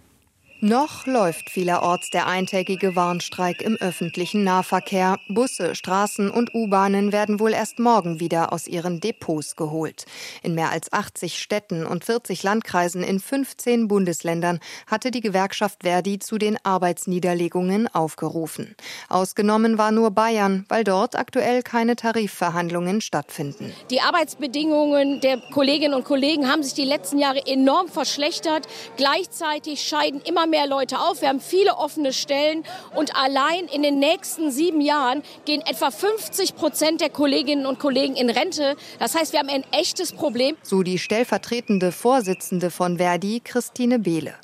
Noch 0.62 1.06
läuft 1.06 1.50
vielerorts 1.50 2.10
der 2.10 2.28
eintägige 2.28 2.94
Warnstreik 2.94 3.62
im 3.62 3.78
öffentlichen 3.78 4.44
Nahverkehr. 4.44 5.18
Busse, 5.30 5.74
Straßen 5.74 6.30
und 6.30 6.54
U-Bahnen 6.54 7.14
werden 7.14 7.40
wohl 7.40 7.54
erst 7.54 7.80
morgen 7.80 8.20
wieder 8.20 8.52
aus 8.52 8.68
ihren 8.68 9.00
Depots 9.00 9.56
geholt. 9.56 10.06
In 10.44 10.56
mehr 10.56 10.70
als 10.70 10.92
80 10.92 11.40
Städten 11.40 11.86
und 11.86 12.04
40 12.04 12.44
Landkreisen 12.44 13.04
in 13.04 13.22
15 13.22 13.88
Bundesländern 13.88 14.60
hatte 14.86 15.12
die 15.12 15.22
Gewerkschaft 15.22 15.84
Verdi 15.84 16.20
zu 16.20 16.38
den 16.38 16.58
Arbeitsniederlegungen 16.62 17.88
aufgerufen. 17.88 18.76
Ausgenommen 19.08 19.78
war 19.78 19.92
nur 19.92 20.12
Bayern, 20.12 20.66
weil 20.68 20.84
dort 20.84 21.16
aktuell 21.16 21.64
keine 21.64 21.96
Tarifverhandlungen 21.96 23.00
stattfinden. 23.00 23.72
Die 23.92 24.02
Arbeitsbedingungen 24.02 25.22
der 25.22 25.38
Kolleginnen 25.54 25.94
und 25.94 26.04
Kollegen 26.04 26.52
haben 26.52 26.64
sich 26.64 26.74
die 26.74 26.84
letzten 26.84 27.18
Jahre 27.18 27.48
enorm 27.48 27.88
verschlechtert. 27.88 28.68
Gleichzeitig 28.98 29.84
scheiden 29.84 30.20
immer 30.26 30.49
mehr 30.50 30.68
Leute 30.68 31.00
auf. 31.00 31.22
Wir 31.22 31.30
haben 31.30 31.40
viele 31.40 31.78
offene 31.78 32.14
Stellen 32.14 32.64
und 32.96 33.16
allein 33.16 33.66
in 33.66 33.84
den 33.84 34.00
nächsten 34.00 34.52
sieben 34.52 34.82
Jahren 34.82 35.24
gehen 35.46 35.62
etwa 35.62 35.92
50 35.92 36.56
Prozent 36.56 37.02
der 37.02 37.10
Kolleginnen 37.10 37.66
und 37.66 37.80
Kollegen 37.80 38.16
in 38.16 38.30
Rente. 38.30 38.76
Das 39.00 39.16
heißt, 39.16 39.34
wir 39.34 39.40
haben 39.40 39.50
ein 39.50 39.64
echtes 39.72 40.12
Problem. 40.12 40.58
So 40.64 40.84
die 40.84 41.00
stellvertretende 41.00 41.92
Vorsitzende 41.92 42.72
von 42.72 42.98
Verdi, 42.98 43.42
Christine 43.44 44.00
Behle. 44.00 44.36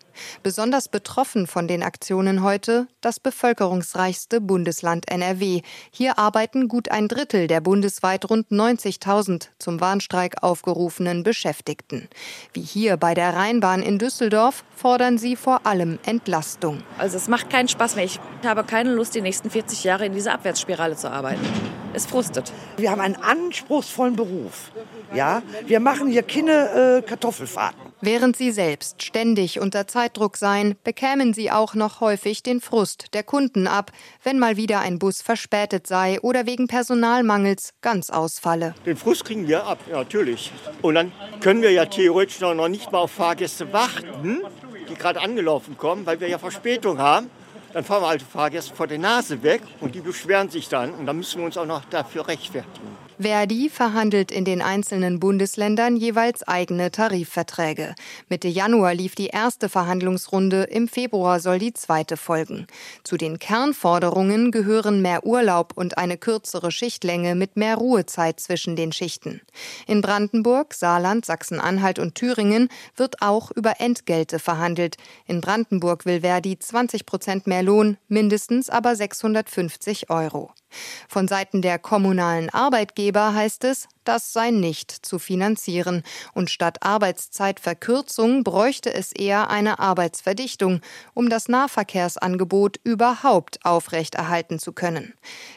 Besonders 0.44 0.88
betroffen 0.88 1.48
von 1.48 1.68
den 1.68 1.84
Aktionen 1.84 2.44
heute 2.44 2.88
das 3.02 3.20
bevölkerungsreichste 3.20 4.42
Bundesland 4.42 5.10
NRW. 5.10 5.62
Hier 5.92 6.18
arbeiten 6.20 6.68
gut 6.68 6.92
ein 6.92 7.08
Drittel 7.08 7.48
der 7.48 7.62
bundesweit 7.62 8.30
rund 8.30 8.50
90.000 8.50 9.48
zum 9.60 9.82
Warnstreik 9.82 10.44
aufgerufenen 10.44 11.24
Beschäftigten. 11.24 12.10
Wie 12.54 12.62
hier 12.62 12.98
bei 12.98 13.14
der 13.14 13.36
Rheinbahn 13.36 13.82
in 13.82 14.00
Düsseldorf 14.00 14.64
fordern 14.76 15.18
sie 15.18 15.36
vor 15.36 15.66
allem 15.66 16.00
Entlastung. 16.06 16.82
Also 16.98 17.18
es 17.18 17.28
macht 17.28 17.50
keinen 17.50 17.68
Spaß 17.68 17.96
mehr. 17.96 18.06
Ich 18.06 18.20
habe 18.44 18.64
keine 18.64 18.94
Lust, 18.94 19.16
die 19.16 19.22
nächsten 19.22 19.50
40 19.50 19.84
Jahre 19.84 20.06
in 20.06 20.14
dieser 20.14 20.34
Abwärtsspirale 20.34 20.96
zu 20.96 21.10
arbeiten. 21.10 21.46
Es 21.94 22.06
frustet. 22.06 22.52
Wir 22.78 22.92
haben 22.92 23.00
einen 23.00 23.16
anspruchsvollen 23.16 24.16
Beruf. 24.18 24.72
Ja, 25.14 25.42
wir 25.66 25.80
machen 25.80 26.10
hier 26.10 26.24
keine 26.24 26.98
äh, 26.98 27.02
Kartoffelfahrten. 27.02 27.95
Während 28.02 28.36
sie 28.36 28.52
selbst 28.52 29.04
ständig 29.04 29.60
unter 29.60 29.88
Zeitdruck 29.88 30.36
seien, 30.36 30.76
bekämen 30.84 31.34
sie 31.34 31.50
auch 31.50 31.76
noch 31.76 32.02
häufig 32.02 32.44
den 32.44 32.60
Frust 32.60 33.14
der 33.14 33.24
Kunden 33.24 33.68
ab, 33.68 33.92
wenn 34.24 34.38
mal 34.38 34.58
wieder 34.58 34.80
ein 34.80 35.00
Bus 35.00 35.22
verspätet 35.22 35.88
sei 35.88 36.20
oder 36.22 36.46
wegen 36.46 36.68
Personalmangels 36.68 37.74
ganz 37.82 38.10
ausfalle. 38.10 38.76
Den 38.86 38.98
Frust 38.98 39.24
kriegen 39.24 39.48
wir 39.48 39.66
ab, 39.66 39.80
natürlich. 39.90 40.52
Und 40.82 40.96
dann 40.96 41.14
können 41.40 41.62
wir 41.62 41.72
ja 41.72 41.86
theoretisch 41.86 42.42
noch 42.42 42.68
nicht 42.68 42.92
mal 42.92 43.00
auf 43.00 43.12
Fahrgäste 43.12 43.72
warten, 43.72 44.42
die 44.90 44.96
gerade 44.96 45.22
angelaufen 45.22 45.78
kommen, 45.78 46.06
weil 46.06 46.20
wir 46.20 46.28
ja 46.28 46.38
Verspätung 46.38 47.00
haben. 47.00 47.30
Dann 47.74 47.84
fahren 47.84 48.04
wir 48.04 48.08
alte 48.08 48.26
Fahrgäste 48.26 48.76
vor 48.76 48.88
der 48.88 49.00
Nase 49.00 49.42
weg 49.42 49.62
und 49.80 49.96
die 49.96 50.02
beschweren 50.02 50.50
sich 50.50 50.70
dann 50.70 50.94
und 50.94 51.06
dann 51.06 51.18
müssen 51.18 51.40
wir 51.40 51.46
uns 51.46 51.58
auch 51.58 51.66
noch 51.66 51.84
dafür 51.86 52.28
rechtfertigen. 52.28 53.05
Verdi 53.18 53.70
verhandelt 53.70 54.32
in 54.32 54.44
den 54.44 54.62
einzelnen 54.62 55.20
Bundesländern 55.22 55.96
jeweils 55.96 56.44
eigene 56.44 56.92
Tarifverträge. 56.92 57.96
Mitte 58.28 58.50
Januar 58.50 58.94
lief 58.94 59.16
die 59.16 59.28
erste 59.28 59.70
Verhandlungsrunde, 59.70 60.64
im 60.64 60.90
Februar 60.90 61.40
soll 61.40 61.60
die 61.60 61.74
zweite 61.74 62.18
folgen. 62.18 62.68
Zu 63.04 63.16
den 63.16 63.40
Kernforderungen 63.40 64.52
gehören 64.52 65.02
mehr 65.02 65.26
Urlaub 65.26 65.74
und 65.76 65.98
eine 65.98 66.18
kürzere 66.18 66.72
Schichtlänge 66.72 67.36
mit 67.36 67.56
mehr 67.56 67.76
Ruhezeit 67.76 68.40
zwischen 68.42 68.76
den 68.76 68.92
Schichten. 68.92 69.40
In 69.88 70.02
Brandenburg, 70.02 70.74
Saarland, 70.74 71.26
Sachsen-Anhalt 71.26 72.00
und 72.00 72.16
Thüringen 72.16 72.68
wird 72.98 73.22
auch 73.22 73.52
über 73.52 73.80
Entgelte 73.80 74.40
verhandelt. 74.40 74.98
In 75.26 75.40
Brandenburg 75.40 76.06
will 76.06 76.22
Verdi 76.22 76.60
20 76.60 77.06
Prozent 77.06 77.48
mehr 77.48 77.64
Lohn, 77.64 77.98
mindestens 78.10 78.70
aber 78.70 78.96
650 78.96 80.10
Euro. 80.10 80.52
Von 81.08 81.28
Seiten 81.28 81.62
der 81.62 81.80
kommunalen 81.80 82.50
Arbeitgeber 82.50 83.34
heißt 83.34 83.64
es, 83.64 83.88
das 84.06 84.34
sei 84.34 84.52
nicht 84.52 84.92
zu 84.92 85.20
finanzieren. 85.20 86.04
Und 86.34 86.50
statt 86.50 86.78
Arbeitszeitverkürzung 86.82 88.44
bräuchte 88.44 88.94
es 88.94 89.12
eher 89.12 89.50
eine 89.50 89.80
Arbeitsverdichtung, 89.80 90.82
um 91.14 91.30
das 91.30 91.48
Nahverkehrsangebot 91.48 92.80
überhaupt 92.84 93.60
aufrechterhalten 93.66 94.60
zu 94.60 94.74
können. 94.74 95.14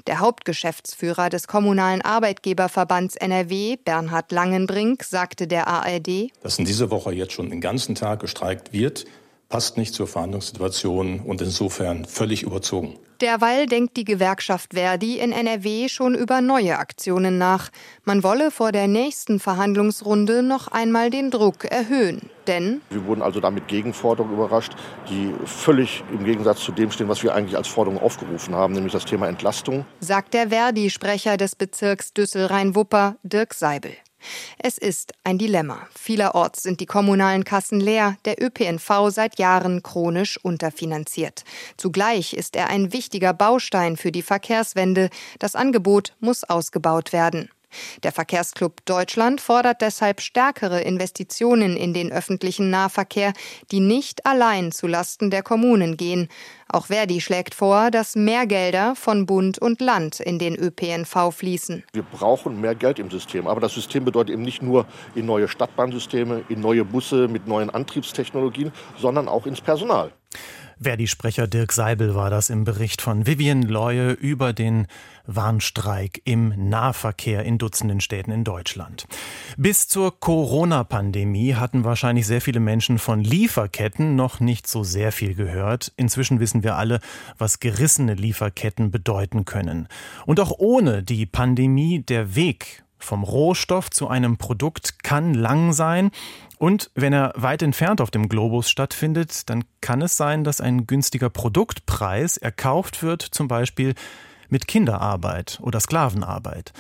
Der 0.07 0.21
Hauptgeschäftsführer 0.21 1.29
des 1.29 1.47
Kommunalen 1.47 2.03
Arbeitgeberverbands 2.03 3.17
NRW, 3.17 3.77
Bernhard 3.77 4.33
Langenbrink, 4.33 5.05
sagte 5.05 5.47
der 5.47 5.69
ARD, 5.69 6.31
dass 6.43 6.59
in 6.59 6.65
dieser 6.65 6.91
Woche 6.91 7.13
jetzt 7.13 7.35
schon 7.35 7.51
den 7.51 7.61
ganzen 7.61 7.95
Tag 7.95 8.21
gestreikt 8.21 8.73
wird, 8.73 9.05
passt 9.49 9.77
nicht 9.77 9.95
zur 9.95 10.07
Verhandlungssituation 10.07 11.21
und 11.21 11.41
insofern 11.41 12.05
völlig 12.05 12.43
überzogen. 12.43 12.99
Derweil 13.21 13.67
denkt 13.67 13.97
die 13.97 14.05
Gewerkschaft 14.05 14.75
Verdi 14.75 15.19
in 15.19 15.33
NRW 15.33 15.89
schon 15.89 16.15
über 16.15 16.41
neue 16.41 16.79
Aktionen 16.79 17.37
nach. 17.37 17.71
Man 18.05 18.23
wolle 18.23 18.53
vor 18.53 18.71
der 18.71 18.87
nächsten 18.87 19.41
Verhandlungsrunde 19.41 20.45
noch 20.45 20.69
einmal 20.69 21.11
den 21.11 21.33
Druck 21.33 21.65
erhöhen. 21.65 22.31
Denn 22.47 22.81
wir 22.91 23.07
wurden 23.07 23.23
also 23.23 23.41
damit 23.41 23.67
Gegenforderungen 23.67 24.35
überrascht, 24.35 24.75
die 25.11 25.35
völlig 25.47 26.05
im 26.13 26.25
Gegensatz 26.25 26.61
zu 26.61 26.71
dem 26.71 26.93
stehen, 26.93 27.09
was 27.09 27.25
wir 27.25 27.35
eigentlich 27.35 27.57
als 27.57 27.67
Forderung 27.67 28.01
aufgerufen 28.01 28.55
haben, 28.55 28.75
nämlich 28.75 28.93
das 28.93 29.05
Thema 29.05 29.27
Entlastung. 29.27 29.85
Sagt 29.99 30.35
der 30.35 30.51
Verdi-Sprecher 30.51 31.37
des 31.37 31.57
Bezirks 31.57 32.13
Düssel-Rhein-Wupper, 32.13 33.17
Dirk 33.25 33.53
Seibel. 33.55 33.91
Es 34.59 34.79
ist 34.79 35.13
ein 35.25 35.39
Dilemma. 35.39 35.89
Vielerorts 35.95 36.63
sind 36.63 36.81
die 36.81 36.87
kommunalen 36.87 37.45
Kassen 37.45 37.81
leer, 37.81 38.17
der 38.25 38.43
ÖPNV 38.43 39.11
seit 39.11 39.39
Jahren 39.39 39.83
chronisch 39.83 40.39
unterfinanziert. 40.43 41.45
Zugleich 41.77 42.35
ist 42.35 42.57
er 42.57 42.69
ein 42.69 42.93
wichtiger 42.93 43.33
Baustein 43.33 43.97
für 43.97 44.13
die 44.13 44.23
Verkehrswende. 44.23 45.11
Das 45.39 45.55
Angebot 45.55 46.15
muss 46.21 46.45
ausgebaut 46.45 47.13
werden. 47.13 47.51
Der 48.03 48.13
Verkehrsclub 48.13 48.85
Deutschland 48.85 49.41
fordert 49.41 49.81
deshalb 49.81 50.21
stärkere 50.21 50.81
Investitionen 50.81 51.77
in 51.77 51.93
den 51.93 52.13
öffentlichen 52.13 52.71
Nahverkehr, 52.71 53.33
die 53.71 53.81
nicht 53.81 54.27
allein 54.27 54.73
zu 54.73 54.87
Lasten 54.87 55.31
der 55.31 55.43
Kommunen 55.43 55.97
gehen. 55.97 56.29
Auch 56.69 56.87
Verdi 56.87 57.21
schlägt 57.21 57.55
vor, 57.55 57.91
dass 57.91 58.15
mehr 58.15 58.47
Gelder 58.47 58.95
von 58.95 59.27
Bund 59.27 59.59
und 59.59 59.81
Land 59.81 60.21
in 60.21 60.39
den 60.39 60.55
ÖPNV 60.55 61.33
fließen. 61.33 61.85
Wir 61.93 62.03
brauchen 62.03 62.61
mehr 62.61 62.75
Geld 62.75 62.99
im 62.99 63.11
System, 63.11 63.47
aber 63.47 63.61
das 63.61 63.75
System 63.75 64.05
bedeutet 64.05 64.35
eben 64.35 64.43
nicht 64.43 64.63
nur 64.63 64.87
in 65.15 65.27
neue 65.27 65.49
Stadtbahnsysteme, 65.49 66.45
in 66.49 66.61
neue 66.61 66.85
Busse 66.85 67.29
mit 67.29 67.47
neuen 67.47 67.71
Antriebstechnologien, 67.71 68.73
sondern 68.99 69.29
auch 69.29 69.47
ins 69.47 69.61
Personal. 69.61 70.13
Verdi-Sprecher 70.81 71.47
Dirk 71.47 71.73
Seibel 71.73 72.15
war 72.15 72.31
das 72.31 72.51
im 72.51 72.65
Bericht 72.65 73.03
von 73.03 73.27
Vivian 73.27 73.63
Leue 73.63 74.13
über 74.13 74.53
den 74.53 74.87
Warnstreik 75.27 76.23
im 76.25 76.69
Nahverkehr 76.69 77.45
in 77.45 77.59
Dutzenden 77.59 78.01
Städten 78.01 78.31
in 78.31 78.45
Deutschland. 78.45 79.07
Bis 79.57 79.89
zur 79.89 80.19
Corona-Pandemie 80.21 81.55
hatten 81.55 81.85
wahrscheinlich 81.85 82.27
sehr 82.27 82.41
viele 82.41 82.61
Menschen 82.61 82.99
von 82.99 83.21
Lieferketten 83.21 84.15
noch 84.15 84.41
nicht 84.41 84.67
so 84.67 84.85
sehr 84.85 85.11
viel 85.11 85.35
gehört. 85.35 85.93
Inzwischen 85.97 86.41
wissen 86.41 86.63
wir 86.63 86.77
alle, 86.77 87.01
was 87.37 87.61
gerissene 87.61 88.15
Lieferketten 88.15 88.91
bedeuten 88.91 89.45
können. 89.45 89.89
Und 90.27 90.39
auch 90.41 90.53
ohne 90.59 91.03
die 91.03 91.27
Pandemie 91.27 92.01
der 92.03 92.37
Weg 92.37 92.85
vom 92.99 93.23
Rohstoff 93.23 93.91
zu 93.91 94.09
einem 94.09 94.37
Produkt 94.37 95.03
kann 95.03 95.35
lang 95.35 95.73
sein. 95.73 96.11
Und 96.59 96.91
wenn 96.95 97.13
er 97.13 97.33
weit 97.37 97.63
entfernt 97.63 98.01
auf 98.01 98.11
dem 98.11 98.29
Globus 98.29 98.69
stattfindet, 98.69 99.49
dann 99.49 99.65
kann 99.81 100.03
es 100.03 100.17
sein, 100.17 100.45
dass 100.45 100.61
ein 100.61 100.87
günstiger 100.87 101.31
Produktpreis 101.31 102.37
erkauft 102.37 103.03
wird, 103.03 103.23
zum 103.23 103.49
Beispiel 103.49 103.95
mit 104.49 104.67
Kinderarbeit 104.67 105.59
oder 105.63 105.79
Sklavenarbeit. 105.81 106.73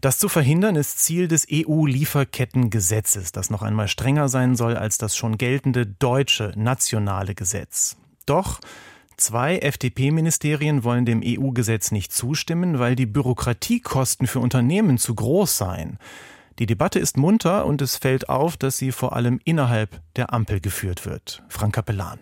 Das 0.00 0.18
zu 0.18 0.28
verhindern 0.28 0.76
ist 0.76 0.98
Ziel 0.98 1.26
des 1.26 1.46
EU-Lieferkettengesetzes, 1.50 3.32
das 3.32 3.50
noch 3.50 3.62
einmal 3.62 3.88
strenger 3.88 4.28
sein 4.28 4.54
soll 4.54 4.76
als 4.76 4.98
das 4.98 5.16
schon 5.16 5.38
geltende 5.38 5.86
deutsche 5.86 6.52
nationale 6.54 7.34
Gesetz. 7.34 7.96
Doch 8.26 8.60
Zwei 9.16 9.58
FDP-Ministerien 9.58 10.84
wollen 10.84 11.06
dem 11.06 11.22
EU-Gesetz 11.24 11.90
nicht 11.90 12.12
zustimmen, 12.12 12.78
weil 12.78 12.96
die 12.96 13.06
Bürokratiekosten 13.06 14.26
für 14.26 14.40
Unternehmen 14.40 14.98
zu 14.98 15.14
groß 15.14 15.56
seien. 15.56 15.98
Die 16.58 16.66
Debatte 16.66 16.98
ist 16.98 17.16
munter 17.16 17.64
und 17.66 17.80
es 17.80 17.96
fällt 17.96 18.28
auf, 18.28 18.56
dass 18.56 18.76
sie 18.76 18.92
vor 18.92 19.14
allem 19.14 19.40
innerhalb 19.44 20.00
der 20.16 20.32
Ampel 20.32 20.60
geführt 20.60 21.06
wird. 21.06 21.42
Frank 21.48 21.74
Capellan. 21.74 22.18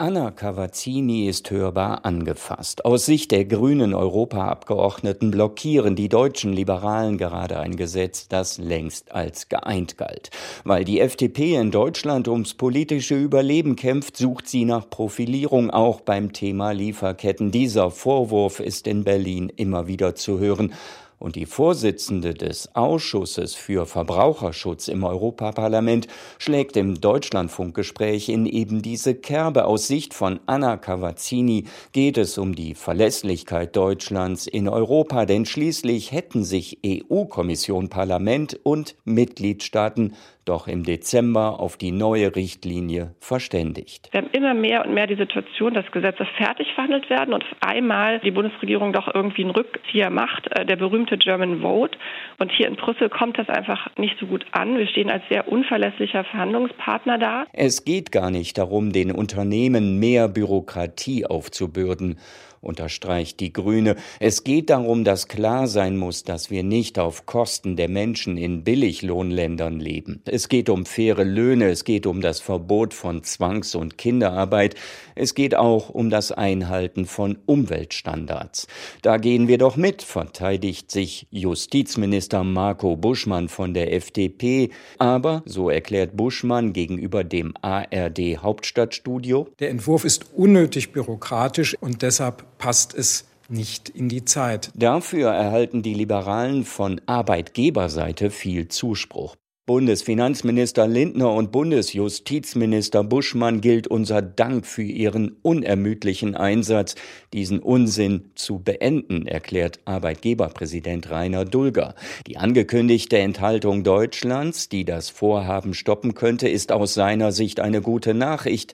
Anna 0.00 0.30
Cavazzini 0.30 1.26
ist 1.26 1.50
hörbar 1.50 2.04
angefasst. 2.04 2.84
Aus 2.84 3.04
Sicht 3.04 3.32
der 3.32 3.44
grünen 3.44 3.94
Europaabgeordneten 3.94 5.32
blockieren 5.32 5.96
die 5.96 6.08
deutschen 6.08 6.52
Liberalen 6.52 7.18
gerade 7.18 7.58
ein 7.58 7.74
Gesetz, 7.74 8.28
das 8.28 8.58
längst 8.58 9.10
als 9.10 9.48
geeint 9.48 9.98
galt. 9.98 10.30
Weil 10.62 10.84
die 10.84 11.00
FDP 11.00 11.56
in 11.56 11.72
Deutschland 11.72 12.28
ums 12.28 12.54
politische 12.54 13.16
Überleben 13.16 13.74
kämpft, 13.74 14.16
sucht 14.16 14.46
sie 14.46 14.64
nach 14.64 14.88
Profilierung 14.88 15.72
auch 15.72 16.00
beim 16.00 16.32
Thema 16.32 16.70
Lieferketten. 16.70 17.50
Dieser 17.50 17.90
Vorwurf 17.90 18.60
ist 18.60 18.86
in 18.86 19.02
Berlin 19.02 19.52
immer 19.56 19.88
wieder 19.88 20.14
zu 20.14 20.38
hören 20.38 20.74
und 21.18 21.36
die 21.36 21.46
Vorsitzende 21.46 22.34
des 22.34 22.74
Ausschusses 22.74 23.54
für 23.54 23.86
Verbraucherschutz 23.86 24.88
im 24.88 25.04
Europaparlament 25.04 26.06
schlägt 26.38 26.76
im 26.76 27.00
Deutschlandfunkgespräch 27.00 28.28
in 28.28 28.46
eben 28.46 28.82
diese 28.82 29.14
Kerbe. 29.14 29.64
Aus 29.64 29.86
Sicht 29.86 30.14
von 30.14 30.40
Anna 30.46 30.76
Cavazzini 30.76 31.64
geht 31.92 32.18
es 32.18 32.38
um 32.38 32.54
die 32.54 32.74
Verlässlichkeit 32.74 33.74
Deutschlands 33.76 34.46
in 34.46 34.68
Europa, 34.68 35.26
denn 35.26 35.46
schließlich 35.46 36.12
hätten 36.12 36.44
sich 36.44 36.78
EU-Kommission, 36.86 37.88
Parlament 37.88 38.58
und 38.62 38.96
Mitgliedstaaten 39.04 40.14
doch 40.48 40.68
im 40.68 40.82
Dezember 40.82 41.60
auf 41.60 41.76
die 41.76 41.92
neue 41.92 42.34
Richtlinie 42.34 43.14
verständigt. 43.18 44.08
Wir 44.12 44.22
haben 44.22 44.30
immer 44.32 44.54
mehr 44.54 44.84
und 44.84 44.94
mehr 44.94 45.06
die 45.06 45.16
Situation, 45.16 45.74
dass 45.74 45.90
Gesetze 45.92 46.26
fertig 46.36 46.68
verhandelt 46.74 47.10
werden 47.10 47.34
und 47.34 47.42
auf 47.42 47.56
einmal 47.60 48.20
die 48.20 48.30
Bundesregierung 48.30 48.92
doch 48.92 49.12
irgendwie 49.14 49.42
einen 49.42 49.50
Rückzieher 49.50 50.10
macht, 50.10 50.48
äh, 50.50 50.64
der 50.64 50.76
berühmte 50.76 51.18
German 51.18 51.60
Vote. 51.60 51.98
Und 52.38 52.50
hier 52.52 52.68
in 52.68 52.76
Brüssel 52.76 53.08
kommt 53.08 53.38
das 53.38 53.48
einfach 53.48 53.88
nicht 53.96 54.18
so 54.18 54.26
gut 54.26 54.46
an. 54.52 54.78
Wir 54.78 54.86
stehen 54.86 55.10
als 55.10 55.22
sehr 55.28 55.48
unverlässlicher 55.48 56.24
Verhandlungspartner 56.24 57.18
da. 57.18 57.44
Es 57.52 57.84
geht 57.84 58.12
gar 58.12 58.30
nicht 58.30 58.58
darum, 58.58 58.92
den 58.92 59.12
Unternehmen 59.12 59.98
mehr 59.98 60.28
Bürokratie 60.28 61.26
aufzubürden 61.26 62.18
unterstreicht 62.60 63.40
die 63.40 63.52
Grüne. 63.52 63.96
Es 64.20 64.44
geht 64.44 64.70
darum, 64.70 65.04
dass 65.04 65.28
klar 65.28 65.66
sein 65.66 65.96
muss, 65.96 66.22
dass 66.22 66.50
wir 66.50 66.62
nicht 66.62 66.98
auf 66.98 67.26
Kosten 67.26 67.76
der 67.76 67.88
Menschen 67.88 68.36
in 68.36 68.64
Billiglohnländern 68.64 69.80
leben. 69.80 70.22
Es 70.24 70.48
geht 70.48 70.68
um 70.68 70.86
faire 70.86 71.24
Löhne, 71.24 71.68
es 71.70 71.84
geht 71.84 72.06
um 72.06 72.20
das 72.20 72.40
Verbot 72.40 72.94
von 72.94 73.22
Zwangs- 73.22 73.74
und 73.74 73.98
Kinderarbeit, 73.98 74.74
es 75.18 75.34
geht 75.34 75.54
auch 75.54 75.90
um 75.90 76.10
das 76.10 76.32
Einhalten 76.32 77.04
von 77.04 77.38
Umweltstandards. 77.46 78.66
Da 79.02 79.16
gehen 79.16 79.48
wir 79.48 79.58
doch 79.58 79.76
mit, 79.76 80.02
verteidigt 80.02 80.90
sich 80.90 81.26
Justizminister 81.30 82.44
Marco 82.44 82.96
Buschmann 82.96 83.48
von 83.48 83.74
der 83.74 83.92
FDP. 83.92 84.70
Aber, 84.98 85.42
so 85.44 85.70
erklärt 85.70 86.16
Buschmann 86.16 86.72
gegenüber 86.72 87.24
dem 87.24 87.54
ARD 87.60 88.38
Hauptstadtstudio, 88.38 89.48
der 89.58 89.70
Entwurf 89.70 90.04
ist 90.04 90.32
unnötig 90.34 90.92
bürokratisch 90.92 91.76
und 91.80 92.02
deshalb 92.02 92.58
passt 92.58 92.94
es 92.94 93.26
nicht 93.48 93.88
in 93.88 94.08
die 94.08 94.24
Zeit. 94.24 94.70
Dafür 94.74 95.30
erhalten 95.30 95.82
die 95.82 95.94
Liberalen 95.94 96.64
von 96.64 97.00
Arbeitgeberseite 97.06 98.30
viel 98.30 98.68
Zuspruch. 98.68 99.36
Bundesfinanzminister 99.68 100.88
Lindner 100.88 101.30
und 101.34 101.52
Bundesjustizminister 101.52 103.04
Buschmann 103.04 103.60
gilt 103.60 103.86
unser 103.86 104.22
Dank 104.22 104.64
für 104.64 104.82
ihren 104.82 105.36
unermüdlichen 105.42 106.34
Einsatz, 106.34 106.94
diesen 107.34 107.58
Unsinn 107.58 108.30
zu 108.34 108.60
beenden, 108.60 109.26
erklärt 109.26 109.80
Arbeitgeberpräsident 109.84 111.10
Rainer 111.10 111.44
Dulger. 111.44 111.94
Die 112.26 112.38
angekündigte 112.38 113.18
Enthaltung 113.18 113.84
Deutschlands, 113.84 114.70
die 114.70 114.86
das 114.86 115.10
Vorhaben 115.10 115.74
stoppen 115.74 116.14
könnte, 116.14 116.48
ist 116.48 116.72
aus 116.72 116.94
seiner 116.94 117.30
Sicht 117.30 117.60
eine 117.60 117.82
gute 117.82 118.14
Nachricht. 118.14 118.72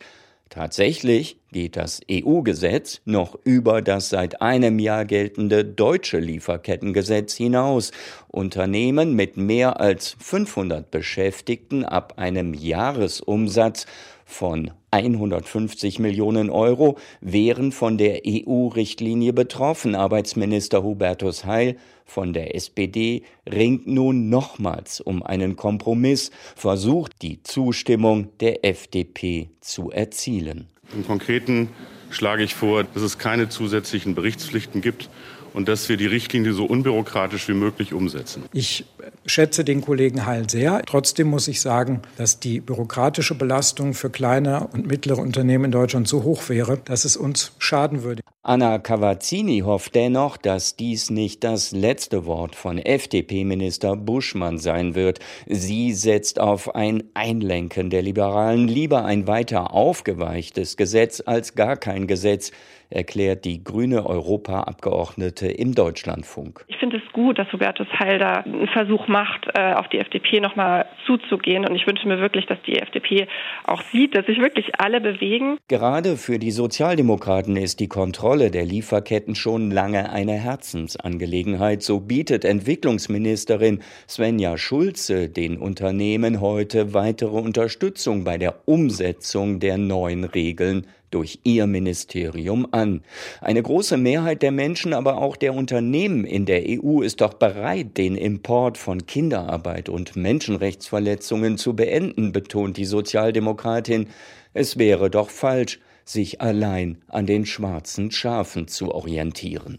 Tatsächlich 0.51 1.39
geht 1.51 1.77
das 1.77 2.01
EU-Gesetz 2.09 3.01
noch 3.05 3.37
über 3.45 3.83
das 3.83 4.11
seit 4.11 4.41
einem 4.41 4.79
Jahr 4.79 5.05
geltende 5.05 5.65
deutsche 5.65 6.19
Lieferkettengesetz 6.19 7.35
hinaus. 7.35 7.91
Unternehmen 8.29 9.15
mit 9.15 9.37
mehr 9.37 9.81
als 9.81 10.17
500 10.21 10.91
Beschäftigten 10.91 11.85
ab 11.85 12.15
einem 12.19 12.55
Jahresumsatz 12.55 13.87
von 14.25 14.71
150 14.91 15.99
Millionen 15.99 16.51
Euro 16.51 16.99
wären 17.21 17.73
von 17.73 17.99
der 17.99 18.23
EU-Richtlinie 18.27 19.33
betroffen. 19.33 19.95
Arbeitsminister 19.95 20.83
Hubertus 20.83 21.45
Heil 21.45 21.77
von 22.05 22.33
der 22.33 22.55
SPD 22.55 23.23
ringt 23.51 23.87
nun 23.87 24.29
nochmals 24.29 25.01
um 25.01 25.23
einen 25.23 25.57
Kompromiss, 25.57 26.31
versucht 26.55 27.23
die 27.23 27.43
Zustimmung 27.43 28.29
der 28.41 28.65
FDP 28.65 29.51
zu 29.61 29.91
erzielen. 29.91 30.69
Im 30.95 31.07
Konkreten 31.07 31.71
schlage 32.11 32.45
ich 32.45 32.55
vor, 32.55 32.85
dass 32.85 33.03
es 33.03 33.19
keine 33.19 33.49
zusätzlichen 33.49 34.15
Berichtspflichten 34.15 34.81
gibt 34.81 35.09
und 35.55 35.69
dass 35.69 35.89
wir 35.89 35.97
die 35.97 36.07
Richtlinie 36.07 36.53
so 36.53 36.65
unbürokratisch 36.65 37.49
wie 37.49 37.55
möglich 37.55 37.93
umsetzen. 37.95 38.45
Ich 38.53 38.85
schätze 39.27 39.65
den 39.65 39.81
Kollegen 39.81 40.27
Heil 40.27 40.49
sehr. 40.49 40.83
Trotzdem 40.87 41.29
muss 41.29 41.49
ich 41.49 41.61
sagen, 41.61 42.03
dass 42.17 42.41
die 42.41 42.61
bürokratische 42.61 43.35
Belastung 43.35 43.95
für 43.95 44.11
kleine 44.11 44.69
und 44.73 44.87
mittlere 44.87 45.19
Unternehmen 45.19 45.67
in 45.67 45.73
Deutschland 45.73 46.09
so 46.09 46.23
hoch 46.23 46.49
wäre, 46.49 46.79
dass 46.85 47.05
es 47.05 47.17
uns 47.17 47.55
schaden 47.59 48.03
würde. 48.03 48.23
Anna 48.43 48.79
Cavazzini 48.79 49.61
hofft 49.61 49.95
dennoch, 49.95 50.37
dass 50.37 50.77
dies 50.77 51.09
nicht 51.09 51.45
das 51.45 51.73
letzte 51.73 52.27
Wort 52.27 52.55
von 52.55 52.77
FDP-Minister 52.77 53.97
Buschmann 53.97 54.59
sein 54.59 54.95
wird. 54.95 55.21
Sie 55.47 55.93
setzt 55.95 56.39
auf 56.39 56.75
ein 56.75 57.05
Einlenken 57.15 57.89
der 57.89 58.03
Liberalen, 58.03 58.69
lieber 58.69 59.07
ein 59.07 59.27
weiter 59.27 59.73
aufgeweichtes 59.73 60.77
Gesetz 60.77 61.23
als 61.25 61.55
gar 61.55 61.77
kein 61.77 62.07
Gesetz 62.07 62.53
erklärt 62.91 63.45
die 63.45 63.63
grüne 63.63 64.07
Europaabgeordnete 64.07 65.49
im 65.49 65.75
Deutschlandfunk. 65.75 66.65
Ich 66.69 66.77
finde 66.77 66.99
es 66.99 67.13
gut, 67.13 67.39
dass 67.39 67.53
Hubertus 67.53 67.89
Heil 67.99 68.19
da 68.19 68.41
einen 68.41 68.69
Versuch 68.69 68.94
macht, 69.09 69.47
äh, 69.55 69.75
auf 69.75 69.89
die 69.89 69.99
FDP 69.99 70.41
nochmal 70.41 70.87
zuzugehen. 71.07 71.67
Und 71.67 71.75
ich 71.75 71.87
wünsche 71.87 72.07
mir 72.09 72.19
wirklich, 72.19 72.47
dass 72.47 72.61
die 72.63 72.79
FDP 72.79 73.27
auch 73.65 73.83
sieht, 73.83 74.15
dass 74.15 74.27
sich 74.27 74.39
wirklich 74.39 74.81
alle 74.81 75.01
bewegen. 75.01 75.59
Gerade 75.69 76.17
für 76.17 76.39
die 76.39 76.51
Sozialdemokraten 76.51 77.57
ist 77.57 77.81
die 77.81 77.89
Kontrolle 77.89 78.51
der 78.51 78.65
Lieferketten 78.65 79.35
schon 79.35 79.71
lange 79.71 80.11
eine 80.11 80.33
Herzensangelegenheit. 80.33 81.83
So 81.83 82.01
bietet 82.01 82.45
Entwicklungsministerin 82.45 83.81
Svenja 84.09 84.57
Schulze 84.57 85.29
den 85.29 85.59
Unternehmen 85.59 86.41
heute 86.41 86.95
weitere 86.95 87.39
Unterstützung 87.39 88.25
bei 88.25 88.39
der 88.39 88.67
Umsetzung 88.67 89.61
der 89.61 89.79
neuen 89.79 90.25
Regeln 90.25 90.87
durch 91.15 91.39
ihr 91.45 91.67
Ministerium 91.67 92.67
an. 92.73 93.03
Eine 93.41 93.63
große 93.63 93.97
Mehrheit 93.97 94.43
der 94.43 94.51
Menschen, 94.51 94.93
aber 94.93 95.19
auch 95.19 95.37
der 95.37 95.55
Unternehmen 95.55 96.25
in 96.25 96.45
der 96.45 96.65
EU 96.67 97.03
ist 97.03 97.21
doch 97.21 97.35
bereit, 97.35 97.97
den 97.97 98.17
Import 98.17 98.77
von 98.77 99.07
Kinderarbeit 99.07 99.89
und 99.89 100.17
Menschenrechtsverletzungen 100.17 101.57
zu 101.57 101.75
beenden, 101.75 102.33
betont 102.33 102.77
die 102.77 102.85
Sozialdemokratin. 102.85 104.09
Es 104.55 104.77
wäre 104.77 105.09
doch 105.09 105.31
falsch, 105.31 105.79
sich 106.05 106.41
allein 106.41 106.99
an 107.09 107.27
den 107.27 107.47
schwarzen 107.47 108.11
Schafen 108.11 108.69
zu 108.69 108.93
orientieren. 108.93 109.79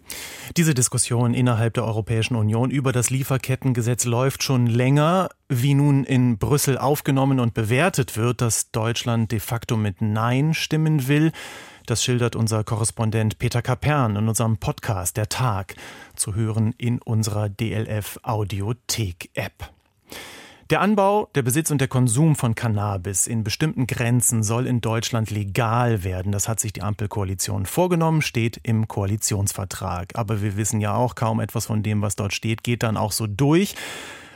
Diese 0.58 0.74
Diskussion 0.74 1.34
innerhalb 1.34 1.76
der 1.76 1.86
Europäischen 1.86 2.36
Union 2.36 2.72
über 2.72 2.92
das 2.92 3.10
Lieferkettengesetz 3.10 4.06
läuft 4.06 4.44
schon 4.44 4.68
länger. 4.68 5.30
Wie 5.50 5.74
nun 5.76 6.04
in 6.04 6.38
Brüssel 6.38 6.78
aufgenommen 6.78 7.40
und 7.40 7.54
bewertet 7.54 8.18
wird, 8.18 8.42
dass 8.42 8.72
Deutschland 8.72 9.32
de 9.32 9.40
facto 9.40 9.78
mit 9.78 10.02
Nein 10.02 10.54
stimmen 10.54 11.08
will, 11.08 11.32
das 11.86 12.04
schildert 12.04 12.36
unser 12.36 12.64
Korrespondent 12.64 13.38
Peter 13.38 13.62
Kapern 13.62 14.16
in 14.16 14.28
unserem 14.28 14.58
Podcast 14.58 15.18
Der 15.18 15.30
Tag, 15.30 15.76
zu 16.16 16.34
hören 16.34 16.74
in 16.80 17.00
unserer 17.00 17.48
DLF 17.48 18.20
Audiothek 18.24 19.30
App. 19.36 19.70
Der 20.72 20.82
Anbau, 20.82 21.30
der 21.36 21.44
Besitz 21.44 21.70
und 21.70 21.80
der 21.80 21.88
Konsum 21.88 22.36
von 22.36 22.56
Cannabis 22.56 23.28
in 23.28 23.44
bestimmten 23.44 23.86
Grenzen 23.86 24.42
soll 24.42 24.66
in 24.66 24.82
Deutschland 24.82 25.30
legal 25.30 26.04
werden. 26.04 26.32
Das 26.32 26.48
hat 26.48 26.60
sich 26.60 26.74
die 26.74 26.82
Ampelkoalition 26.82 27.68
vorgenommen, 27.68 28.24
steht 28.24 28.60
im 28.64 28.88
Koalitionsvertrag. 28.88 30.14
Aber 30.16 30.42
wir 30.42 30.58
wissen 30.58 30.82
ja 30.82 30.96
auch, 30.96 31.14
kaum 31.14 31.40
etwas 31.40 31.68
von 31.68 31.84
dem, 31.84 32.02
was 32.02 32.16
dort 32.16 32.34
steht, 32.34 32.64
geht 32.64 32.82
dann 32.82 32.98
auch 32.98 33.12
so 33.12 33.28
durch. 33.28 33.76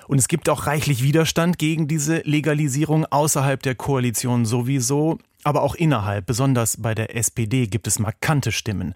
Und 0.08 0.20
es 0.20 0.28
gibt 0.28 0.50
auch 0.50 0.68
reichlich 0.68 1.02
Widerstand 1.02 1.58
gegen 1.58 1.88
diese 1.88 2.18
Legalisierung 2.20 3.08
außerhalb 3.08 3.64
der 3.64 3.74
Koalition 3.74 4.46
sowieso, 4.46 5.18
aber 5.44 5.64
auch 5.64 5.74
innerhalb. 5.74 6.28
Besonders 6.28 6.78
bei 6.78 6.94
der 6.94 7.16
SPD 7.16 7.66
gibt 7.66 7.88
es 7.88 7.98
markante 7.98 8.52
Stimmen. 8.52 8.94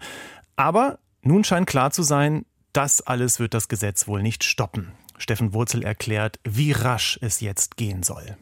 Aber 0.54 1.00
nun 1.22 1.42
scheint 1.42 1.66
klar 1.66 1.90
zu 1.90 2.04
sein, 2.04 2.44
das 2.72 3.00
alles 3.00 3.40
wird 3.40 3.54
das 3.54 3.66
Gesetz 3.66 4.06
wohl 4.06 4.22
nicht 4.22 4.44
stoppen. 4.44 4.92
Steffen 5.18 5.54
Wurzel 5.54 5.82
erklärt, 5.82 6.38
wie 6.44 6.72
rasch 6.72 7.18
es 7.22 7.40
jetzt 7.40 7.76
gehen 7.76 8.02
soll. 8.02 8.36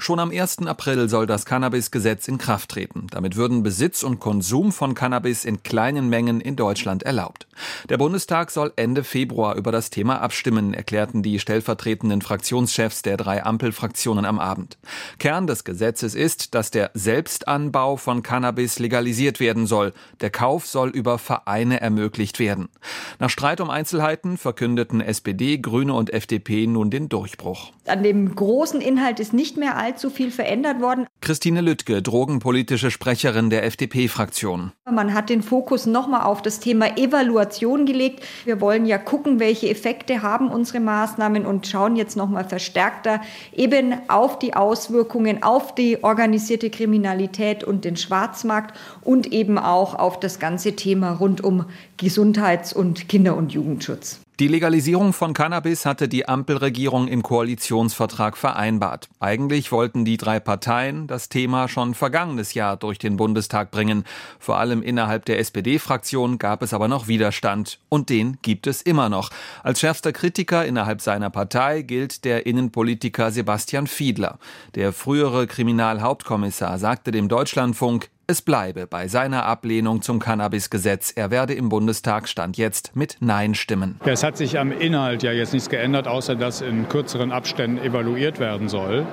Schon 0.00 0.18
am 0.18 0.30
1. 0.30 0.66
April 0.66 1.10
soll 1.10 1.26
das 1.26 1.44
Cannabis-Gesetz 1.44 2.26
in 2.26 2.38
Kraft 2.38 2.70
treten. 2.70 3.06
Damit 3.10 3.36
würden 3.36 3.62
Besitz 3.62 4.02
und 4.02 4.18
Konsum 4.18 4.72
von 4.72 4.94
Cannabis 4.94 5.44
in 5.44 5.62
kleinen 5.62 6.08
Mengen 6.08 6.40
in 6.40 6.56
Deutschland 6.56 7.02
erlaubt. 7.02 7.46
Der 7.90 7.98
Bundestag 7.98 8.50
soll 8.50 8.72
Ende 8.76 9.04
Februar 9.04 9.56
über 9.56 9.72
das 9.72 9.90
Thema 9.90 10.22
abstimmen, 10.22 10.72
erklärten 10.72 11.22
die 11.22 11.38
stellvertretenden 11.38 12.22
Fraktionschefs 12.22 13.02
der 13.02 13.18
drei 13.18 13.44
Ampelfraktionen 13.44 14.24
am 14.24 14.38
Abend. 14.38 14.78
Kern 15.18 15.46
des 15.46 15.64
Gesetzes 15.64 16.14
ist, 16.14 16.54
dass 16.54 16.70
der 16.70 16.90
Selbstanbau 16.94 17.98
von 17.98 18.22
Cannabis 18.22 18.78
legalisiert 18.78 19.38
werden 19.38 19.66
soll. 19.66 19.92
Der 20.22 20.30
Kauf 20.30 20.66
soll 20.66 20.88
über 20.88 21.18
Vereine 21.18 21.82
ermöglicht 21.82 22.38
werden. 22.38 22.70
Nach 23.18 23.28
Streit 23.28 23.60
um 23.60 23.68
Einzelheiten 23.68 24.38
verkündeten 24.38 25.02
SPD, 25.02 25.58
Grüne 25.58 25.92
und 25.92 26.10
FDP 26.10 26.66
nun 26.66 26.88
den 26.88 27.10
Durchbruch. 27.10 27.72
An 27.86 28.02
dem 28.02 28.34
großen 28.34 28.80
Inhalt 28.80 29.20
ist 29.20 29.34
nicht 29.34 29.58
mehr 29.58 29.76
allzu 29.90 30.08
viel 30.08 30.30
verändert 30.30 30.80
worden. 30.80 31.06
Christine 31.20 31.60
Lüttke, 31.60 32.00
drogenpolitische 32.00 32.90
Sprecherin 32.92 33.50
der 33.50 33.64
FDP-Fraktion. 33.64 34.70
Man 34.90 35.14
hat 35.14 35.30
den 35.30 35.42
Fokus 35.42 35.86
nochmal 35.86 36.22
auf 36.22 36.42
das 36.42 36.60
Thema 36.60 36.96
Evaluation 36.96 37.86
gelegt. 37.86 38.24
Wir 38.44 38.60
wollen 38.60 38.86
ja 38.86 38.98
gucken, 38.98 39.40
welche 39.40 39.68
Effekte 39.68 40.22
haben 40.22 40.48
unsere 40.48 40.78
Maßnahmen 40.78 41.44
und 41.44 41.66
schauen 41.66 41.96
jetzt 41.96 42.16
nochmal 42.16 42.44
verstärkter 42.44 43.20
eben 43.52 43.94
auf 44.08 44.38
die 44.38 44.54
Auswirkungen 44.54 45.42
auf 45.42 45.74
die 45.74 46.02
organisierte 46.04 46.70
Kriminalität 46.70 47.64
und 47.64 47.84
den 47.84 47.96
Schwarzmarkt 47.96 48.78
und 49.02 49.32
eben 49.32 49.58
auch 49.58 49.94
auf 49.94 50.20
das 50.20 50.38
ganze 50.38 50.76
Thema 50.76 51.12
rund 51.12 51.42
um 51.42 51.64
Gesundheits- 51.96 52.72
und 52.72 53.08
Kinder- 53.08 53.36
und 53.36 53.52
Jugendschutz. 53.52 54.20
Die 54.40 54.48
Legalisierung 54.48 55.12
von 55.12 55.34
Cannabis 55.34 55.84
hatte 55.84 56.08
die 56.08 56.26
Ampelregierung 56.26 57.08
im 57.08 57.22
Koalitionsvertrag 57.22 58.38
vereinbart. 58.38 59.10
Eigentlich 59.20 59.70
wollten 59.70 60.06
die 60.06 60.16
drei 60.16 60.40
Parteien 60.40 61.06
das 61.06 61.28
Thema 61.28 61.68
schon 61.68 61.92
vergangenes 61.92 62.54
Jahr 62.54 62.78
durch 62.78 62.98
den 62.98 63.18
Bundestag 63.18 63.70
bringen. 63.70 64.04
Vor 64.38 64.56
allem 64.56 64.80
innerhalb 64.80 65.26
der 65.26 65.40
SPD-Fraktion 65.40 66.38
gab 66.38 66.62
es 66.62 66.72
aber 66.72 66.88
noch 66.88 67.06
Widerstand. 67.06 67.80
Und 67.90 68.08
den 68.08 68.38
gibt 68.40 68.66
es 68.66 68.80
immer 68.80 69.10
noch. 69.10 69.28
Als 69.62 69.80
schärfster 69.80 70.14
Kritiker 70.14 70.64
innerhalb 70.64 71.02
seiner 71.02 71.28
Partei 71.28 71.82
gilt 71.82 72.24
der 72.24 72.46
Innenpolitiker 72.46 73.32
Sebastian 73.32 73.86
Fiedler. 73.86 74.38
Der 74.74 74.94
frühere 74.94 75.48
Kriminalhauptkommissar 75.48 76.78
sagte 76.78 77.10
dem 77.10 77.28
Deutschlandfunk, 77.28 78.08
es 78.30 78.42
bleibe 78.42 78.86
bei 78.86 79.08
seiner 79.08 79.44
Ablehnung 79.44 80.02
zum 80.02 80.20
Cannabis-Gesetz. 80.20 81.12
Er 81.16 81.32
werde 81.32 81.54
im 81.54 81.68
Bundestag 81.68 82.28
Stand 82.28 82.56
jetzt 82.56 82.94
mit 82.94 83.16
Nein 83.18 83.56
stimmen. 83.56 83.98
Es 84.04 84.22
hat 84.22 84.36
sich 84.36 84.56
am 84.56 84.70
Inhalt 84.70 85.24
ja 85.24 85.32
jetzt 85.32 85.52
nichts 85.52 85.68
geändert, 85.68 86.06
außer 86.06 86.36
dass 86.36 86.60
in 86.60 86.88
kürzeren 86.88 87.32
Abständen 87.32 87.84
evaluiert 87.84 88.38
werden 88.38 88.68
soll. 88.68 89.04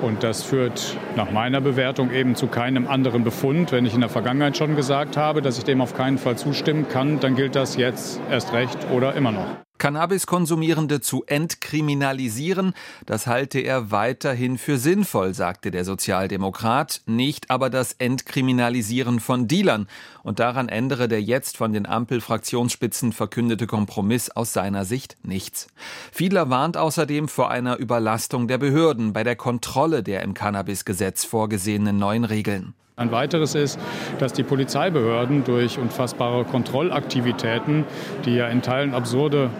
Und 0.00 0.22
das 0.22 0.42
führt 0.42 0.96
nach 1.16 1.30
meiner 1.30 1.60
Bewertung 1.60 2.10
eben 2.10 2.34
zu 2.34 2.46
keinem 2.46 2.86
anderen 2.88 3.24
Befund. 3.24 3.72
Wenn 3.72 3.84
ich 3.84 3.92
in 3.92 4.00
der 4.00 4.08
Vergangenheit 4.08 4.56
schon 4.56 4.74
gesagt 4.74 5.18
habe, 5.18 5.42
dass 5.42 5.58
ich 5.58 5.64
dem 5.64 5.82
auf 5.82 5.94
keinen 5.94 6.16
Fall 6.16 6.38
zustimmen 6.38 6.88
kann, 6.88 7.20
dann 7.20 7.36
gilt 7.36 7.54
das 7.54 7.76
jetzt 7.76 8.22
erst 8.30 8.54
recht 8.54 8.78
oder 8.90 9.14
immer 9.14 9.32
noch. 9.32 9.48
Cannabiskonsumierende 9.82 11.00
zu 11.00 11.24
entkriminalisieren, 11.26 12.72
das 13.04 13.26
halte 13.26 13.58
er 13.58 13.90
weiterhin 13.90 14.56
für 14.56 14.78
sinnvoll, 14.78 15.34
sagte 15.34 15.72
der 15.72 15.84
Sozialdemokrat, 15.84 17.00
nicht 17.06 17.50
aber 17.50 17.68
das 17.68 17.94
Entkriminalisieren 17.94 19.18
von 19.18 19.48
Dealern. 19.48 19.88
Und 20.22 20.38
daran 20.38 20.68
ändere 20.68 21.08
der 21.08 21.20
jetzt 21.20 21.56
von 21.56 21.72
den 21.72 21.84
Ampel-Fraktionsspitzen 21.84 23.12
verkündete 23.12 23.66
Kompromiss 23.66 24.30
aus 24.30 24.52
seiner 24.52 24.84
Sicht 24.84 25.16
nichts. 25.24 25.66
Fiedler 26.12 26.48
warnt 26.48 26.76
außerdem 26.76 27.26
vor 27.26 27.50
einer 27.50 27.76
Überlastung 27.78 28.46
der 28.46 28.58
Behörden 28.58 29.12
bei 29.12 29.24
der 29.24 29.34
Kontrolle 29.34 30.04
der 30.04 30.22
im 30.22 30.34
Cannabisgesetz 30.34 31.24
vorgesehenen 31.24 31.98
neuen 31.98 32.22
Regeln. 32.22 32.74
Ein 32.94 33.10
weiteres 33.10 33.56
ist, 33.56 33.80
dass 34.20 34.32
die 34.32 34.44
Polizeibehörden 34.44 35.42
durch 35.42 35.78
unfassbare 35.78 36.44
Kontrollaktivitäten, 36.44 37.84
die 38.24 38.36
ja 38.36 38.46
in 38.46 38.62
Teilen 38.62 38.94
absurde 38.94 39.50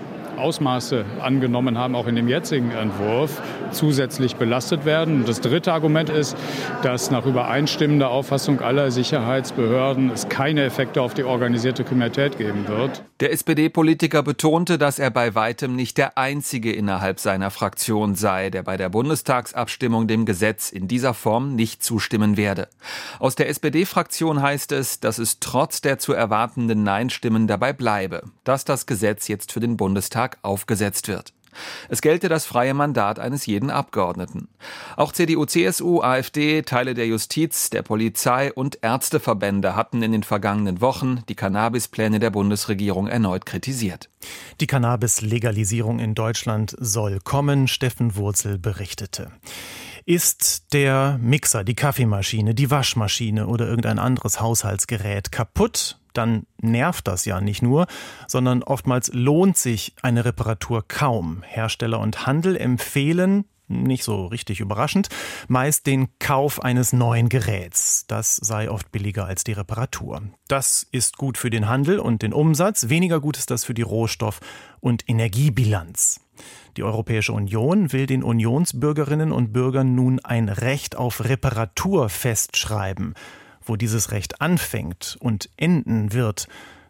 Ausmaße 0.43 1.05
angenommen 1.21 1.79
haben, 1.79 1.95
auch 1.95 2.07
in 2.07 2.17
dem 2.17 2.29
jetzigen 2.29 2.73
Entwurf, 2.73 3.41
zusätzlich 3.71 4.37
belastet 4.37 4.85
werden. 4.85 5.21
Und 5.21 5.29
das 5.29 5.41
dritte 5.41 5.73
Argument 5.73 6.11
ist, 6.11 6.37
dass 6.83 7.11
nach 7.11 7.25
übereinstimmender 7.25 8.11
Auffassung 8.11 8.61
aller 8.61 8.91
Sicherheitsbehörden 8.91 10.11
es 10.11 10.29
keine 10.29 10.65
Effekte 10.65 11.01
auf 11.01 11.15
die 11.15 11.25
organisierte 11.25 11.85
Kriminalität 11.85 12.37
geben 12.39 12.67
wird. 12.69 13.03
Der 13.21 13.33
SPD-Politiker 13.33 14.23
betonte, 14.23 14.79
dass 14.79 14.99
er 14.99 15.11
bei 15.11 15.35
weitem 15.35 15.77
nicht 15.77 15.97
der 15.97 16.19
Einzige 16.19 16.73
innerhalb 16.73 17.21
seiner 17.21 17.51
Fraktion 17.51 18.17
sei, 18.17 18.51
der 18.51 18.65
bei 18.65 18.77
der 18.77 18.89
Bundestagsabstimmung 18.89 20.09
dem 20.09 20.27
Gesetz 20.27 20.71
in 20.71 20.89
dieser 20.89 21.15
Form 21.15 21.55
nicht 21.55 21.85
zustimmen 21.85 22.37
werde. 22.37 22.69
Aus 23.21 23.37
der 23.37 23.49
SPD-Fraktion 23.49 24.43
heißt 24.43 24.73
es, 24.73 24.99
dass 24.99 25.19
es 25.19 25.39
trotz 25.39 25.81
der 25.81 25.99
zu 25.99 26.13
erwartenden 26.13 26.83
Nein-Stimmen 26.83 27.47
dabei 27.47 27.73
bleibe, 27.73 28.25
dass 28.43 28.65
das 28.65 28.87
Gesetz 28.87 29.29
jetzt 29.29 29.53
für 29.53 29.61
den 29.61 29.77
Bundestag 29.77 30.32
aufgesetzt 30.43 31.09
wird. 31.09 31.33
Es 31.89 32.01
gelte 32.01 32.29
das 32.29 32.47
freie 32.47 32.75
Mandat 32.75 33.19
eines 33.19 33.47
jeden 33.47 33.71
Abgeordneten. 33.71 34.49
Auch 34.97 35.13
CDU, 35.13 35.45
CSU, 35.45 36.01
AfD, 36.01 36.63
Teile 36.63 36.95
der 36.95 37.07
Justiz, 37.07 37.71
der 37.71 37.83
Polizei 37.83 38.53
und 38.53 38.79
Ärzteverbände 38.83 39.77
hatten 39.77 40.03
in 40.03 40.13
den 40.13 40.23
vergangenen 40.23 40.81
Wochen 40.81 41.23
die 41.29 41.35
Cannabispläne 41.35 42.19
der 42.21 42.31
Bundesregierung 42.31 43.07
erneut 43.07 43.47
kritisiert. 43.47 44.09
Die 44.61 44.67
Cannabis-Legalisierung 44.67 45.99
in 45.99 46.15
Deutschland 46.15 46.75
soll 46.79 47.19
kommen, 47.23 47.69
Steffen 47.69 48.17
Wurzel 48.17 48.59
berichtete. 48.59 49.31
Ist 50.05 50.73
der 50.73 51.19
Mixer, 51.21 51.63
die 51.65 51.75
Kaffeemaschine, 51.75 52.55
die 52.55 52.71
Waschmaschine 52.71 53.47
oder 53.47 53.69
irgendein 53.69 54.01
anderes 54.01 54.41
Haushaltsgerät 54.41 55.31
kaputt, 55.31 55.99
dann 56.13 56.47
nervt 56.61 57.09
das 57.09 57.25
ja 57.25 57.41
nicht 57.41 57.63
nur, 57.63 57.87
sondern 58.27 58.63
oftmals 58.63 59.13
lohnt 59.13 59.57
sich 59.57 59.95
eine 60.03 60.25
Reparatur 60.25 60.85
kaum. 60.87 61.43
Hersteller 61.43 62.01
und 62.01 62.27
Handel 62.27 62.57
empfehlen, 62.57 63.45
nicht 63.73 64.05
so 64.05 64.27
richtig 64.27 64.61
überraschend, 64.61 65.09
meist 65.49 65.87
den 65.87 66.09
Kauf 66.19 66.63
eines 66.63 66.93
neuen 66.93 67.29
Geräts. 67.29 68.07
Das 68.07 68.37
sei 68.37 68.71
oft 68.71 68.93
billiger 68.93 69.27
als 69.27 69.45
die 69.45 69.53
Reparatur. 69.53 70.23
Das 70.49 70.87
ist 70.91 71.17
gut 71.17 71.39
für 71.39 71.51
den 71.51 71.69
Handel 71.69 71.99
und 71.99 72.23
den 72.23 72.33
Umsatz, 72.33 72.89
weniger 72.89 73.21
gut 73.21 73.39
ist 73.39 73.51
das 73.51 73.65
für 73.65 73.75
die 73.75 73.83
Rohstoff- 73.83 74.41
und 74.81 75.09
Energiebilanz. 75.09 76.21
Die 76.77 76.83
Europäische 76.83 77.33
Union 77.33 77.93
will 77.93 78.07
den 78.07 78.23
Unionsbürgerinnen 78.23 79.33
und 79.33 79.53
Bürgern 79.53 79.95
nun 79.95 80.21
ein 80.21 80.49
Recht 80.49 80.97
auf 80.97 81.25
Reparatur 81.25 82.09
festschreiben. 82.09 83.15
Wo 83.65 83.77
dieses 83.77 84.11
Recht 84.11 84.41
anfängt 84.41 85.17
und 85.21 85.51
enden 85.57 86.13
wird, 86.13 86.49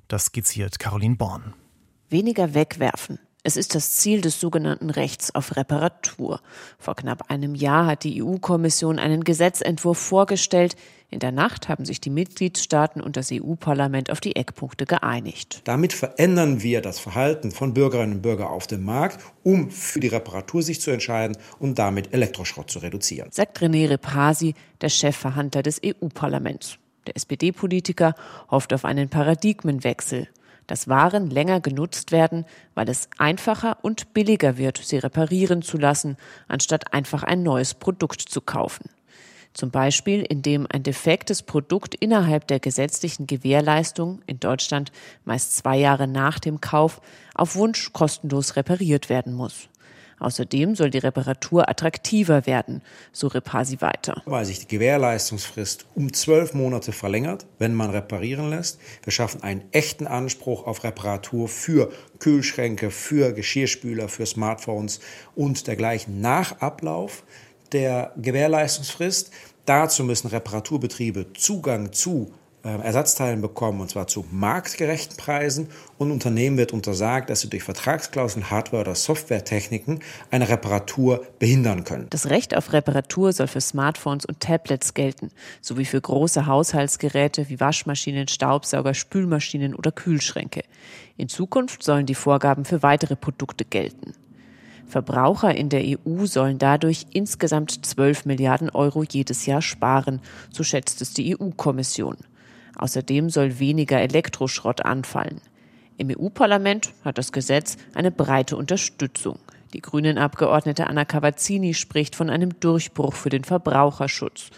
das 0.08 0.26
skizziert 0.26 0.78
Caroline 0.78 1.16
Born. 1.16 1.54
Weniger 2.08 2.54
wegwerfen. 2.54 3.18
Es 3.44 3.56
ist 3.56 3.74
das 3.74 3.96
Ziel 3.96 4.20
des 4.20 4.38
sogenannten 4.38 4.90
Rechts 4.90 5.34
auf 5.34 5.56
Reparatur. 5.56 6.40
Vor 6.78 6.94
knapp 6.94 7.30
einem 7.30 7.54
Jahr 7.56 7.86
hat 7.86 8.04
die 8.04 8.22
EU-Kommission 8.22 9.00
einen 9.00 9.24
Gesetzentwurf 9.24 9.98
vorgestellt. 9.98 10.76
In 11.12 11.18
der 11.18 11.30
Nacht 11.30 11.68
haben 11.68 11.84
sich 11.84 12.00
die 12.00 12.08
Mitgliedstaaten 12.08 13.02
und 13.02 13.18
das 13.18 13.30
EU-Parlament 13.30 14.10
auf 14.10 14.18
die 14.18 14.34
Eckpunkte 14.34 14.86
geeinigt. 14.86 15.60
Damit 15.64 15.92
verändern 15.92 16.62
wir 16.62 16.80
das 16.80 16.98
Verhalten 16.98 17.50
von 17.50 17.74
Bürgerinnen 17.74 18.14
und 18.14 18.22
Bürgern 18.22 18.46
auf 18.46 18.66
dem 18.66 18.82
Markt, 18.82 19.18
um 19.42 19.70
für 19.70 20.00
die 20.00 20.08
Reparatur 20.08 20.62
sich 20.62 20.80
zu 20.80 20.90
entscheiden 20.90 21.36
und 21.58 21.78
damit 21.78 22.14
Elektroschrott 22.14 22.70
zu 22.70 22.78
reduzieren. 22.78 23.28
Sagt 23.30 23.58
René 23.60 23.90
Repasi, 23.90 24.54
der 24.80 24.88
Chefverhandler 24.88 25.62
des 25.62 25.82
EU-Parlaments. 25.84 26.78
Der 27.06 27.14
SPD-Politiker 27.14 28.14
hofft 28.50 28.72
auf 28.72 28.86
einen 28.86 29.10
Paradigmenwechsel 29.10 30.28
dass 30.68 30.88
Waren 30.88 31.28
länger 31.28 31.60
genutzt 31.60 32.12
werden, 32.12 32.46
weil 32.74 32.88
es 32.88 33.08
einfacher 33.18 33.78
und 33.82 34.14
billiger 34.14 34.56
wird, 34.58 34.78
sie 34.78 34.98
reparieren 34.98 35.60
zu 35.60 35.76
lassen, 35.76 36.16
anstatt 36.48 36.94
einfach 36.94 37.24
ein 37.24 37.42
neues 37.42 37.74
Produkt 37.74 38.20
zu 38.20 38.40
kaufen. 38.40 38.88
Zum 39.54 39.70
Beispiel, 39.70 40.22
indem 40.22 40.66
ein 40.70 40.82
defektes 40.82 41.42
Produkt 41.42 41.94
innerhalb 41.94 42.46
der 42.46 42.58
gesetzlichen 42.58 43.26
Gewährleistung 43.26 44.22
in 44.26 44.40
Deutschland 44.40 44.92
meist 45.24 45.56
zwei 45.56 45.76
Jahre 45.76 46.08
nach 46.08 46.38
dem 46.38 46.60
Kauf 46.60 47.00
auf 47.34 47.54
Wunsch 47.56 47.92
kostenlos 47.92 48.56
repariert 48.56 49.08
werden 49.08 49.34
muss. 49.34 49.68
Außerdem 50.22 50.76
soll 50.76 50.90
die 50.90 50.98
Reparatur 50.98 51.68
attraktiver 51.68 52.46
werden, 52.46 52.82
so 53.10 53.26
Repasi 53.26 53.80
weiter. 53.80 54.22
Weil 54.24 54.44
sich 54.44 54.60
die 54.60 54.68
Gewährleistungsfrist 54.68 55.86
um 55.96 56.12
zwölf 56.12 56.54
Monate 56.54 56.92
verlängert, 56.92 57.44
wenn 57.58 57.74
man 57.74 57.90
reparieren 57.90 58.48
lässt. 58.48 58.78
Wir 59.02 59.12
schaffen 59.12 59.42
einen 59.42 59.62
echten 59.72 60.06
Anspruch 60.06 60.64
auf 60.64 60.84
Reparatur 60.84 61.48
für 61.48 61.90
Kühlschränke, 62.20 62.92
für 62.92 63.32
Geschirrspüler, 63.32 64.08
für 64.08 64.24
Smartphones 64.24 65.00
und 65.34 65.66
dergleichen 65.66 66.20
nach 66.20 66.60
Ablauf 66.60 67.24
der 67.72 68.12
Gewährleistungsfrist. 68.16 69.30
Dazu 69.64 70.04
müssen 70.04 70.28
Reparaturbetriebe 70.28 71.32
Zugang 71.34 71.92
zu 71.92 72.32
äh, 72.64 72.68
Ersatzteilen 72.80 73.40
bekommen, 73.40 73.80
und 73.80 73.90
zwar 73.90 74.06
zu 74.06 74.24
marktgerechten 74.30 75.16
Preisen. 75.16 75.68
Und 75.98 76.12
Unternehmen 76.12 76.56
wird 76.56 76.72
untersagt, 76.72 77.28
dass 77.28 77.40
sie 77.40 77.50
durch 77.50 77.64
Vertragsklauseln, 77.64 78.50
Hardware- 78.50 78.82
oder 78.82 78.94
Softwaretechniken 78.94 80.00
eine 80.30 80.48
Reparatur 80.48 81.26
behindern 81.40 81.82
können. 81.82 82.06
Das 82.10 82.30
Recht 82.30 82.56
auf 82.56 82.72
Reparatur 82.72 83.32
soll 83.32 83.48
für 83.48 83.60
Smartphones 83.60 84.24
und 84.26 84.38
Tablets 84.38 84.94
gelten, 84.94 85.30
sowie 85.60 85.84
für 85.84 86.00
große 86.00 86.46
Haushaltsgeräte 86.46 87.48
wie 87.48 87.58
Waschmaschinen, 87.58 88.28
Staubsauger, 88.28 88.94
Spülmaschinen 88.94 89.74
oder 89.74 89.90
Kühlschränke. 89.90 90.62
In 91.16 91.28
Zukunft 91.28 91.82
sollen 91.82 92.06
die 92.06 92.14
Vorgaben 92.14 92.64
für 92.64 92.82
weitere 92.84 93.16
Produkte 93.16 93.64
gelten. 93.64 94.14
Verbraucher 94.92 95.54
in 95.54 95.70
der 95.70 95.82
EU 95.82 96.26
sollen 96.26 96.58
dadurch 96.58 97.06
insgesamt 97.14 97.86
12 97.86 98.26
Milliarden 98.26 98.68
Euro 98.68 99.02
jedes 99.02 99.46
Jahr 99.46 99.62
sparen, 99.62 100.20
so 100.50 100.62
schätzt 100.62 101.00
es 101.00 101.14
die 101.14 101.34
EU-Kommission. 101.34 102.18
Außerdem 102.76 103.30
soll 103.30 103.58
weniger 103.58 103.98
Elektroschrott 104.02 104.84
anfallen. 104.84 105.40
Im 105.96 106.10
EU-Parlament 106.10 106.92
hat 107.06 107.16
das 107.16 107.32
Gesetz 107.32 107.78
eine 107.94 108.10
breite 108.10 108.54
Unterstützung. 108.54 109.38
Die 109.72 109.80
Grünen-Abgeordnete 109.80 110.86
Anna 110.86 111.06
Cavazzini 111.06 111.72
spricht 111.72 112.14
von 112.14 112.28
einem 112.28 112.60
Durchbruch 112.60 113.14
für 113.14 113.30
den 113.30 113.44
Verbraucherschutz. 113.44 114.50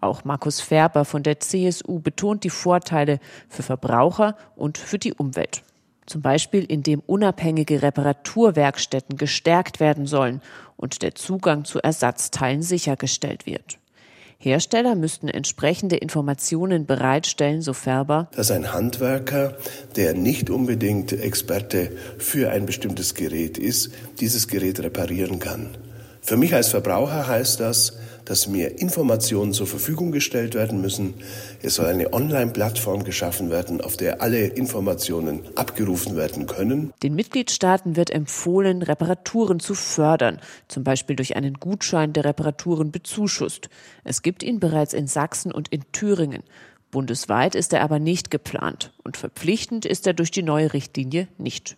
Auch 0.00 0.24
Markus 0.24 0.60
Ferber 0.60 1.04
von 1.04 1.22
der 1.22 1.38
CSU 1.38 2.00
betont 2.00 2.42
die 2.42 2.50
Vorteile 2.50 3.20
für 3.48 3.62
Verbraucher 3.62 4.36
und 4.56 4.78
für 4.78 4.98
die 4.98 5.14
Umwelt. 5.14 5.62
Zum 6.06 6.22
Beispiel, 6.22 6.64
indem 6.64 7.00
unabhängige 7.00 7.82
Reparaturwerkstätten 7.82 9.16
gestärkt 9.16 9.80
werden 9.80 10.06
sollen 10.06 10.40
und 10.76 11.02
der 11.02 11.14
Zugang 11.14 11.64
zu 11.64 11.80
Ersatzteilen 11.80 12.62
sichergestellt 12.62 13.44
wird. 13.44 13.78
Hersteller 14.38 14.94
müssten 14.94 15.28
entsprechende 15.28 15.96
Informationen 15.96 16.86
bereitstellen, 16.86 17.62
so 17.62 17.72
Färber. 17.72 18.28
Dass 18.36 18.50
ein 18.50 18.72
Handwerker, 18.72 19.56
der 19.96 20.14
nicht 20.14 20.50
unbedingt 20.50 21.12
Experte 21.12 21.90
für 22.18 22.50
ein 22.50 22.66
bestimmtes 22.66 23.14
Gerät 23.14 23.58
ist, 23.58 23.92
dieses 24.20 24.46
Gerät 24.46 24.80
reparieren 24.80 25.38
kann. 25.38 25.76
Für 26.26 26.36
mich 26.36 26.52
als 26.52 26.70
Verbraucher 26.70 27.28
heißt 27.28 27.60
das, 27.60 27.92
dass 28.24 28.48
mir 28.48 28.80
Informationen 28.80 29.52
zur 29.52 29.68
Verfügung 29.68 30.10
gestellt 30.10 30.54
werden 30.56 30.80
müssen. 30.80 31.14
Es 31.62 31.76
soll 31.76 31.86
eine 31.86 32.12
Online-Plattform 32.12 33.04
geschaffen 33.04 33.48
werden, 33.48 33.80
auf 33.80 33.96
der 33.96 34.20
alle 34.22 34.44
Informationen 34.48 35.42
abgerufen 35.54 36.16
werden 36.16 36.46
können. 36.46 36.92
Den 37.04 37.14
Mitgliedstaaten 37.14 37.94
wird 37.94 38.10
empfohlen, 38.10 38.82
Reparaturen 38.82 39.60
zu 39.60 39.74
fördern, 39.74 40.40
zum 40.66 40.82
Beispiel 40.82 41.14
durch 41.14 41.36
einen 41.36 41.60
Gutschein, 41.60 42.12
der 42.12 42.24
Reparaturen 42.24 42.90
bezuschusst. 42.90 43.68
Es 44.02 44.20
gibt 44.22 44.42
ihn 44.42 44.58
bereits 44.58 44.94
in 44.94 45.06
Sachsen 45.06 45.52
und 45.52 45.68
in 45.68 45.84
Thüringen. 45.92 46.42
Bundesweit 46.90 47.54
ist 47.54 47.72
er 47.72 47.82
aber 47.82 48.00
nicht 48.00 48.32
geplant 48.32 48.92
und 49.04 49.16
verpflichtend 49.16 49.86
ist 49.86 50.08
er 50.08 50.12
durch 50.12 50.32
die 50.32 50.42
neue 50.42 50.72
Richtlinie 50.72 51.28
nicht. 51.38 51.76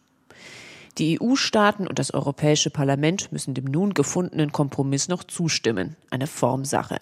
Die 0.98 1.20
EU-Staaten 1.20 1.86
und 1.86 1.98
das 1.98 2.12
Europäische 2.12 2.70
Parlament 2.70 3.30
müssen 3.30 3.54
dem 3.54 3.66
nun 3.66 3.94
gefundenen 3.94 4.50
Kompromiss 4.50 5.08
noch 5.08 5.22
zustimmen, 5.22 5.96
eine 6.10 6.26
Formsache. 6.26 6.98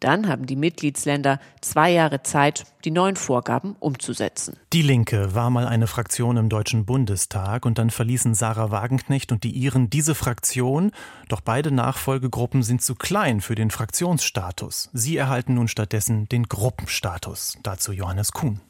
Dann 0.00 0.28
haben 0.28 0.46
die 0.46 0.56
Mitgliedsländer 0.56 1.40
zwei 1.60 1.90
Jahre 1.90 2.22
Zeit, 2.22 2.64
die 2.84 2.92
neuen 2.92 3.16
Vorgaben 3.16 3.74
umzusetzen. 3.80 4.56
Die 4.72 4.82
Linke 4.82 5.34
war 5.34 5.50
mal 5.50 5.66
eine 5.66 5.88
Fraktion 5.88 6.36
im 6.36 6.48
Deutschen 6.48 6.84
Bundestag 6.86 7.66
und 7.66 7.78
dann 7.78 7.90
verließen 7.90 8.34
Sarah 8.34 8.70
Wagenknecht 8.70 9.32
und 9.32 9.42
die 9.42 9.50
Iren 9.50 9.90
diese 9.90 10.14
Fraktion. 10.14 10.92
Doch 11.28 11.40
beide 11.40 11.72
Nachfolgegruppen 11.72 12.62
sind 12.62 12.80
zu 12.80 12.94
klein 12.94 13.40
für 13.40 13.56
den 13.56 13.72
Fraktionsstatus. 13.72 14.88
Sie 14.92 15.16
erhalten 15.16 15.54
nun 15.54 15.66
stattdessen 15.66 16.28
den 16.28 16.44
Gruppenstatus. 16.44 17.58
Dazu 17.64 17.92
Johannes 17.92 18.30
Kuhn. 18.30 18.60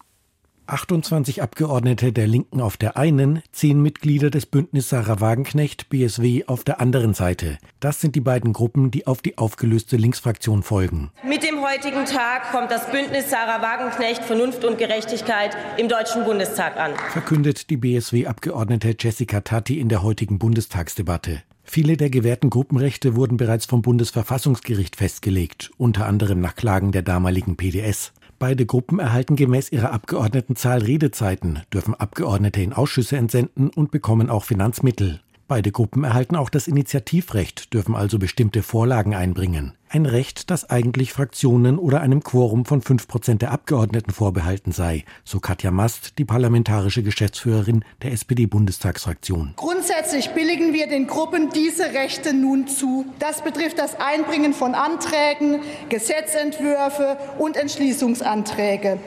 28 0.68 1.42
Abgeordnete 1.42 2.12
der 2.12 2.26
Linken 2.26 2.60
auf 2.60 2.76
der 2.76 2.96
einen, 2.98 3.42
10 3.52 3.80
Mitglieder 3.80 4.28
des 4.28 4.44
Bündnis 4.44 4.90
Sarah 4.90 5.20
Wagenknecht 5.20 5.88
BSW 5.88 6.44
auf 6.46 6.62
der 6.62 6.80
anderen 6.80 7.14
Seite. 7.14 7.58
Das 7.80 8.00
sind 8.00 8.14
die 8.14 8.20
beiden 8.20 8.52
Gruppen, 8.52 8.90
die 8.90 9.06
auf 9.06 9.22
die 9.22 9.38
aufgelöste 9.38 9.96
Linksfraktion 9.96 10.62
folgen. 10.62 11.10
Mit 11.24 11.42
dem 11.42 11.62
heutigen 11.62 12.04
Tag 12.04 12.52
kommt 12.52 12.70
das 12.70 12.90
Bündnis 12.90 13.30
Sarah 13.30 13.62
Wagenknecht 13.62 14.24
Vernunft 14.24 14.64
und 14.64 14.76
Gerechtigkeit 14.78 15.56
im 15.78 15.88
Deutschen 15.88 16.24
Bundestag 16.24 16.76
an. 16.76 16.92
Verkündet 17.12 17.70
die 17.70 17.78
BSW-Abgeordnete 17.78 18.94
Jessica 18.98 19.40
Tatti 19.40 19.80
in 19.80 19.88
der 19.88 20.02
heutigen 20.02 20.38
Bundestagsdebatte. 20.38 21.42
Viele 21.70 21.98
der 21.98 22.08
gewährten 22.08 22.48
Gruppenrechte 22.48 23.14
wurden 23.14 23.36
bereits 23.36 23.66
vom 23.66 23.82
Bundesverfassungsgericht 23.82 24.96
festgelegt, 24.96 25.70
unter 25.76 26.06
anderem 26.06 26.40
nach 26.40 26.54
Klagen 26.54 26.92
der 26.92 27.02
damaligen 27.02 27.56
PDS. 27.56 28.12
Beide 28.38 28.66
Gruppen 28.66 29.00
erhalten 29.00 29.34
gemäß 29.34 29.72
ihrer 29.72 29.92
Abgeordnetenzahl 29.92 30.80
Redezeiten, 30.82 31.60
dürfen 31.72 31.94
Abgeordnete 31.94 32.62
in 32.62 32.72
Ausschüsse 32.72 33.16
entsenden 33.16 33.68
und 33.68 33.90
bekommen 33.90 34.30
auch 34.30 34.44
Finanzmittel. 34.44 35.20
Beide 35.48 35.72
Gruppen 35.72 36.04
erhalten 36.04 36.36
auch 36.36 36.50
das 36.50 36.68
Initiativrecht, 36.68 37.72
dürfen 37.72 37.94
also 37.94 38.18
bestimmte 38.18 38.62
Vorlagen 38.62 39.14
einbringen. 39.14 39.72
Ein 39.88 40.04
Recht, 40.04 40.50
das 40.50 40.68
eigentlich 40.68 41.14
Fraktionen 41.14 41.78
oder 41.78 42.02
einem 42.02 42.22
Quorum 42.22 42.66
von 42.66 42.82
fünf 42.82 43.08
Prozent 43.08 43.40
der 43.40 43.52
Abgeordneten 43.52 44.10
vorbehalten 44.12 44.72
sei, 44.72 45.06
so 45.24 45.40
Katja 45.40 45.70
Mast, 45.70 46.18
die 46.18 46.26
parlamentarische 46.26 47.02
Geschäftsführerin 47.02 47.82
der 48.02 48.12
SPD-Bundestagsfraktion. 48.12 49.54
Grundsätzlich 49.56 50.28
billigen 50.34 50.74
wir 50.74 50.86
den 50.86 51.06
Gruppen 51.06 51.48
diese 51.54 51.94
Rechte 51.94 52.34
nun 52.34 52.68
zu. 52.68 53.06
Das 53.18 53.42
betrifft 53.42 53.78
das 53.78 53.98
Einbringen 53.98 54.52
von 54.52 54.74
Anträgen, 54.74 55.60
Gesetzentwürfe 55.88 57.16
und 57.38 57.56
Entschließungsanträge 57.56 58.98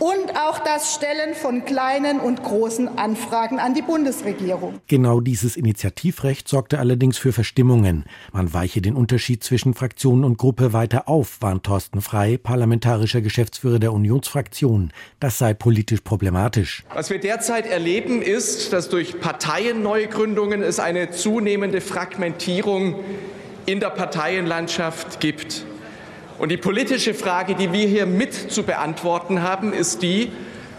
und 0.00 0.34
auch 0.34 0.58
das 0.58 0.94
Stellen 0.94 1.34
von 1.34 1.64
kleinen 1.66 2.20
und 2.20 2.42
großen 2.42 2.98
Anfragen 2.98 3.58
an 3.58 3.74
die 3.74 3.82
Bundesregierung. 3.82 4.80
Genau 4.86 5.20
dieses 5.20 5.56
Initiativrecht 5.56 6.48
sorgte 6.48 6.78
allerdings 6.78 7.18
für 7.18 7.32
Verstimmungen. 7.32 8.04
Man 8.32 8.52
weiche 8.52 8.80
den 8.80 8.96
Unterschied 8.96 9.44
zwischen 9.44 9.74
Fraktion 9.74 10.24
und 10.24 10.38
Gruppe 10.38 10.72
weiter 10.72 11.06
auf, 11.06 11.42
warnt 11.42 11.64
Thorsten 11.64 12.00
Frei, 12.00 12.38
parlamentarischer 12.42 13.20
Geschäftsführer 13.20 13.78
der 13.78 13.92
Unionsfraktion. 13.92 14.90
Das 15.20 15.36
sei 15.36 15.52
politisch 15.52 16.00
problematisch. 16.00 16.82
Was 16.94 17.10
wir 17.10 17.20
derzeit 17.20 17.66
erleben, 17.66 18.22
ist, 18.22 18.72
dass 18.72 18.88
durch 18.88 19.20
Parteienneugründungen 19.20 20.62
es 20.62 20.80
eine 20.80 21.10
zunehmende 21.10 21.82
Fragmentierung 21.82 22.96
in 23.66 23.80
der 23.80 23.90
Parteienlandschaft 23.90 25.20
gibt. 25.20 25.66
Und 26.40 26.48
die 26.48 26.56
politische 26.56 27.12
Frage, 27.12 27.54
die 27.54 27.70
wir 27.70 27.86
hier 27.86 28.06
mit 28.06 28.32
zu 28.32 28.62
beantworten 28.62 29.42
haben, 29.42 29.74
ist 29.74 30.00
die, 30.00 30.30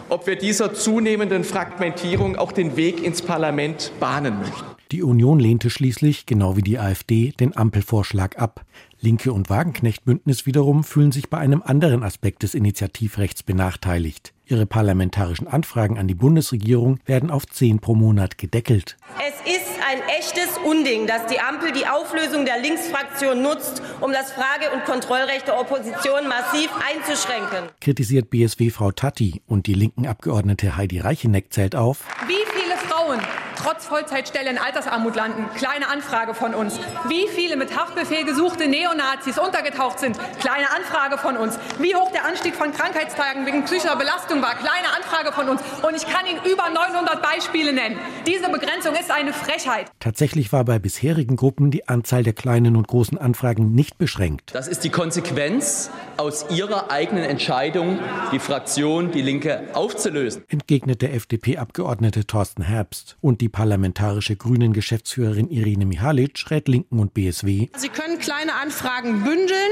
ob 0.09 0.25
wir 0.25 0.35
dieser 0.35 0.73
zunehmenden 0.73 1.43
Fragmentierung 1.43 2.35
auch 2.35 2.51
den 2.51 2.77
Weg 2.77 3.03
ins 3.03 3.21
Parlament 3.21 3.91
bahnen 3.99 4.39
möchten. 4.39 4.65
Die 4.91 5.03
Union 5.03 5.39
lehnte 5.39 5.69
schließlich, 5.69 6.25
genau 6.25 6.57
wie 6.57 6.63
die 6.63 6.79
AfD, 6.79 7.33
den 7.39 7.55
Ampelvorschlag 7.55 8.39
ab. 8.39 8.65
Linke 8.99 9.31
und 9.33 9.51
Wagenknecht-Bündnis 9.51 10.47
wiederum 10.47 10.83
fühlen 10.83 11.11
sich 11.11 11.29
bei 11.29 11.37
einem 11.37 11.61
anderen 11.61 12.01
Aspekt 12.01 12.41
des 12.41 12.55
Initiativrechts 12.55 13.43
benachteiligt. 13.43 14.33
Ihre 14.47 14.65
parlamentarischen 14.65 15.47
Anfragen 15.47 15.99
an 15.99 16.07
die 16.07 16.15
Bundesregierung 16.15 16.99
werden 17.05 17.29
auf 17.29 17.45
zehn 17.45 17.77
pro 17.77 17.93
Monat 17.93 18.39
gedeckelt. 18.39 18.97
Es 19.19 19.55
ist 19.55 19.70
ein 19.91 20.01
echtes 20.07 20.57
Unding, 20.65 21.05
dass 21.05 21.25
die 21.25 21.39
Ampel 21.39 21.73
die 21.73 21.85
Auflösung 21.85 22.45
der 22.45 22.59
Linksfraktion 22.59 23.41
nutzt, 23.41 23.81
um 23.99 24.13
das 24.13 24.31
Frage- 24.31 24.71
und 24.73 24.85
Kontrollrecht 24.85 25.47
der 25.47 25.59
Opposition 25.59 26.29
massiv 26.29 26.69
einzuschränken. 26.75 27.69
Kritisiert 27.81 28.29
BSW 28.29 28.69
Frau 28.69 28.91
Tatti 28.91 29.41
und 29.47 29.67
die 29.67 29.73
linken 29.73 30.07
Abgeordnete 30.07 30.77
Heidi 30.77 30.99
Reicheneck 30.99 31.51
zählt 31.51 31.75
auf. 31.75 32.05
Wie 32.25 32.33
viele 32.53 32.77
Frauen 32.77 33.19
trotz 33.61 33.85
Vollzeitstelle 33.85 34.49
in 34.49 34.57
Altersarmut 34.57 35.15
landen. 35.15 35.45
Kleine 35.55 35.87
Anfrage 35.89 36.33
von 36.33 36.53
uns. 36.53 36.79
Wie 37.07 37.27
viele 37.27 37.57
mit 37.57 37.77
Haftbefehl 37.77 38.25
gesuchte 38.25 38.67
Neonazis 38.67 39.37
untergetaucht 39.37 39.99
sind. 39.99 40.17
Kleine 40.39 40.71
Anfrage 40.75 41.17
von 41.17 41.37
uns. 41.37 41.57
Wie 41.79 41.95
hoch 41.95 42.11
der 42.11 42.25
Anstieg 42.25 42.55
von 42.55 42.71
Krankheitstagen 42.71 43.45
wegen 43.45 43.65
psychischer 43.65 43.95
Belastung 43.95 44.41
war. 44.41 44.55
Kleine 44.55 44.87
Anfrage 44.95 45.31
von 45.31 45.49
uns. 45.49 45.61
Und 45.81 45.95
ich 45.95 46.07
kann 46.07 46.25
Ihnen 46.25 46.39
über 46.45 46.69
900 46.69 47.21
Beispiele 47.21 47.73
nennen. 47.73 47.99
Diese 48.25 48.49
Begrenzung 48.49 48.95
ist 48.95 49.11
eine 49.11 49.33
Frechheit. 49.33 49.91
Tatsächlich 49.99 50.51
war 50.51 50.65
bei 50.65 50.79
bisherigen 50.79 51.35
Gruppen 51.35 51.71
die 51.71 51.87
Anzahl 51.87 52.23
der 52.23 52.33
kleinen 52.33 52.75
und 52.75 52.87
großen 52.87 53.17
Anfragen 53.17 53.73
nicht 53.73 53.97
beschränkt. 53.97 54.55
Das 54.55 54.67
ist 54.67 54.83
die 54.83 54.89
Konsequenz 54.89 55.91
aus 56.17 56.45
ihrer 56.49 56.91
eigenen 56.91 57.23
Entscheidung, 57.23 57.99
die 58.31 58.39
Fraktion 58.39 59.11
Die 59.11 59.21
Linke 59.21 59.63
aufzulösen. 59.73 60.43
Entgegnet 60.47 61.01
der 61.01 61.13
FDP-Abgeordnete 61.13 62.25
Thorsten 62.25 62.63
Herbst. 62.63 63.17
Und 63.21 63.41
die 63.41 63.49
parlamentarische 63.51 64.35
Grünen-Geschäftsführerin 64.35 65.49
Irene 65.49 65.85
Mihalic 65.85 66.49
rät 66.49 66.67
Linken 66.67 66.99
und 66.99 67.13
BSW. 67.13 67.69
Sie 67.77 67.89
können 67.89 68.17
kleine 68.19 68.53
Anfragen 68.55 69.23
bündeln. 69.23 69.71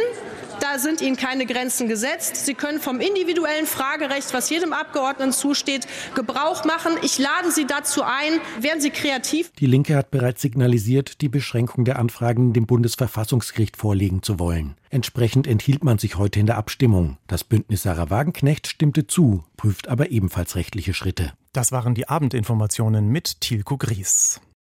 Da 0.59 0.77
sind 0.77 1.01
Ihnen 1.01 1.15
keine 1.15 1.45
Grenzen 1.45 1.87
gesetzt. 1.87 2.35
Sie 2.45 2.53
können 2.53 2.79
vom 2.79 2.99
individuellen 2.99 3.65
Fragerecht, 3.65 4.33
was 4.33 4.49
jedem 4.49 4.73
Abgeordneten 4.73 5.31
zusteht, 5.31 5.87
Gebrauch 6.15 6.65
machen. 6.65 6.93
Ich 7.01 7.17
lade 7.17 7.51
Sie 7.51 7.65
dazu 7.65 8.03
ein. 8.03 8.39
Werden 8.59 8.81
Sie 8.81 8.89
kreativ. 8.89 9.51
Die 9.53 9.65
Linke 9.65 9.95
hat 9.95 10.11
bereits 10.11 10.41
signalisiert, 10.41 11.21
die 11.21 11.29
Beschränkung 11.29 11.85
der 11.85 11.97
Anfragen 11.97 12.51
dem 12.51 12.65
Bundesverfassungsgericht 12.65 13.77
vorlegen 13.77 14.21
zu 14.21 14.37
wollen. 14.37 14.75
Entsprechend 14.89 15.47
enthielt 15.47 15.83
man 15.83 15.97
sich 15.97 16.17
heute 16.17 16.39
in 16.39 16.45
der 16.45 16.57
Abstimmung. 16.57 17.17
Das 17.27 17.43
Bündnis 17.43 17.83
Sarah 17.83 18.09
Wagenknecht 18.09 18.67
stimmte 18.67 19.07
zu, 19.07 19.43
prüft 19.55 19.87
aber 19.87 20.11
ebenfalls 20.11 20.55
rechtliche 20.55 20.93
Schritte. 20.93 21.33
Das 21.51 21.71
waren 21.71 21.95
die 21.95 22.07
Abendinformationen 22.07 23.07
mit 23.09 23.41
Tilko 23.41 23.77
Gries. 23.77 24.39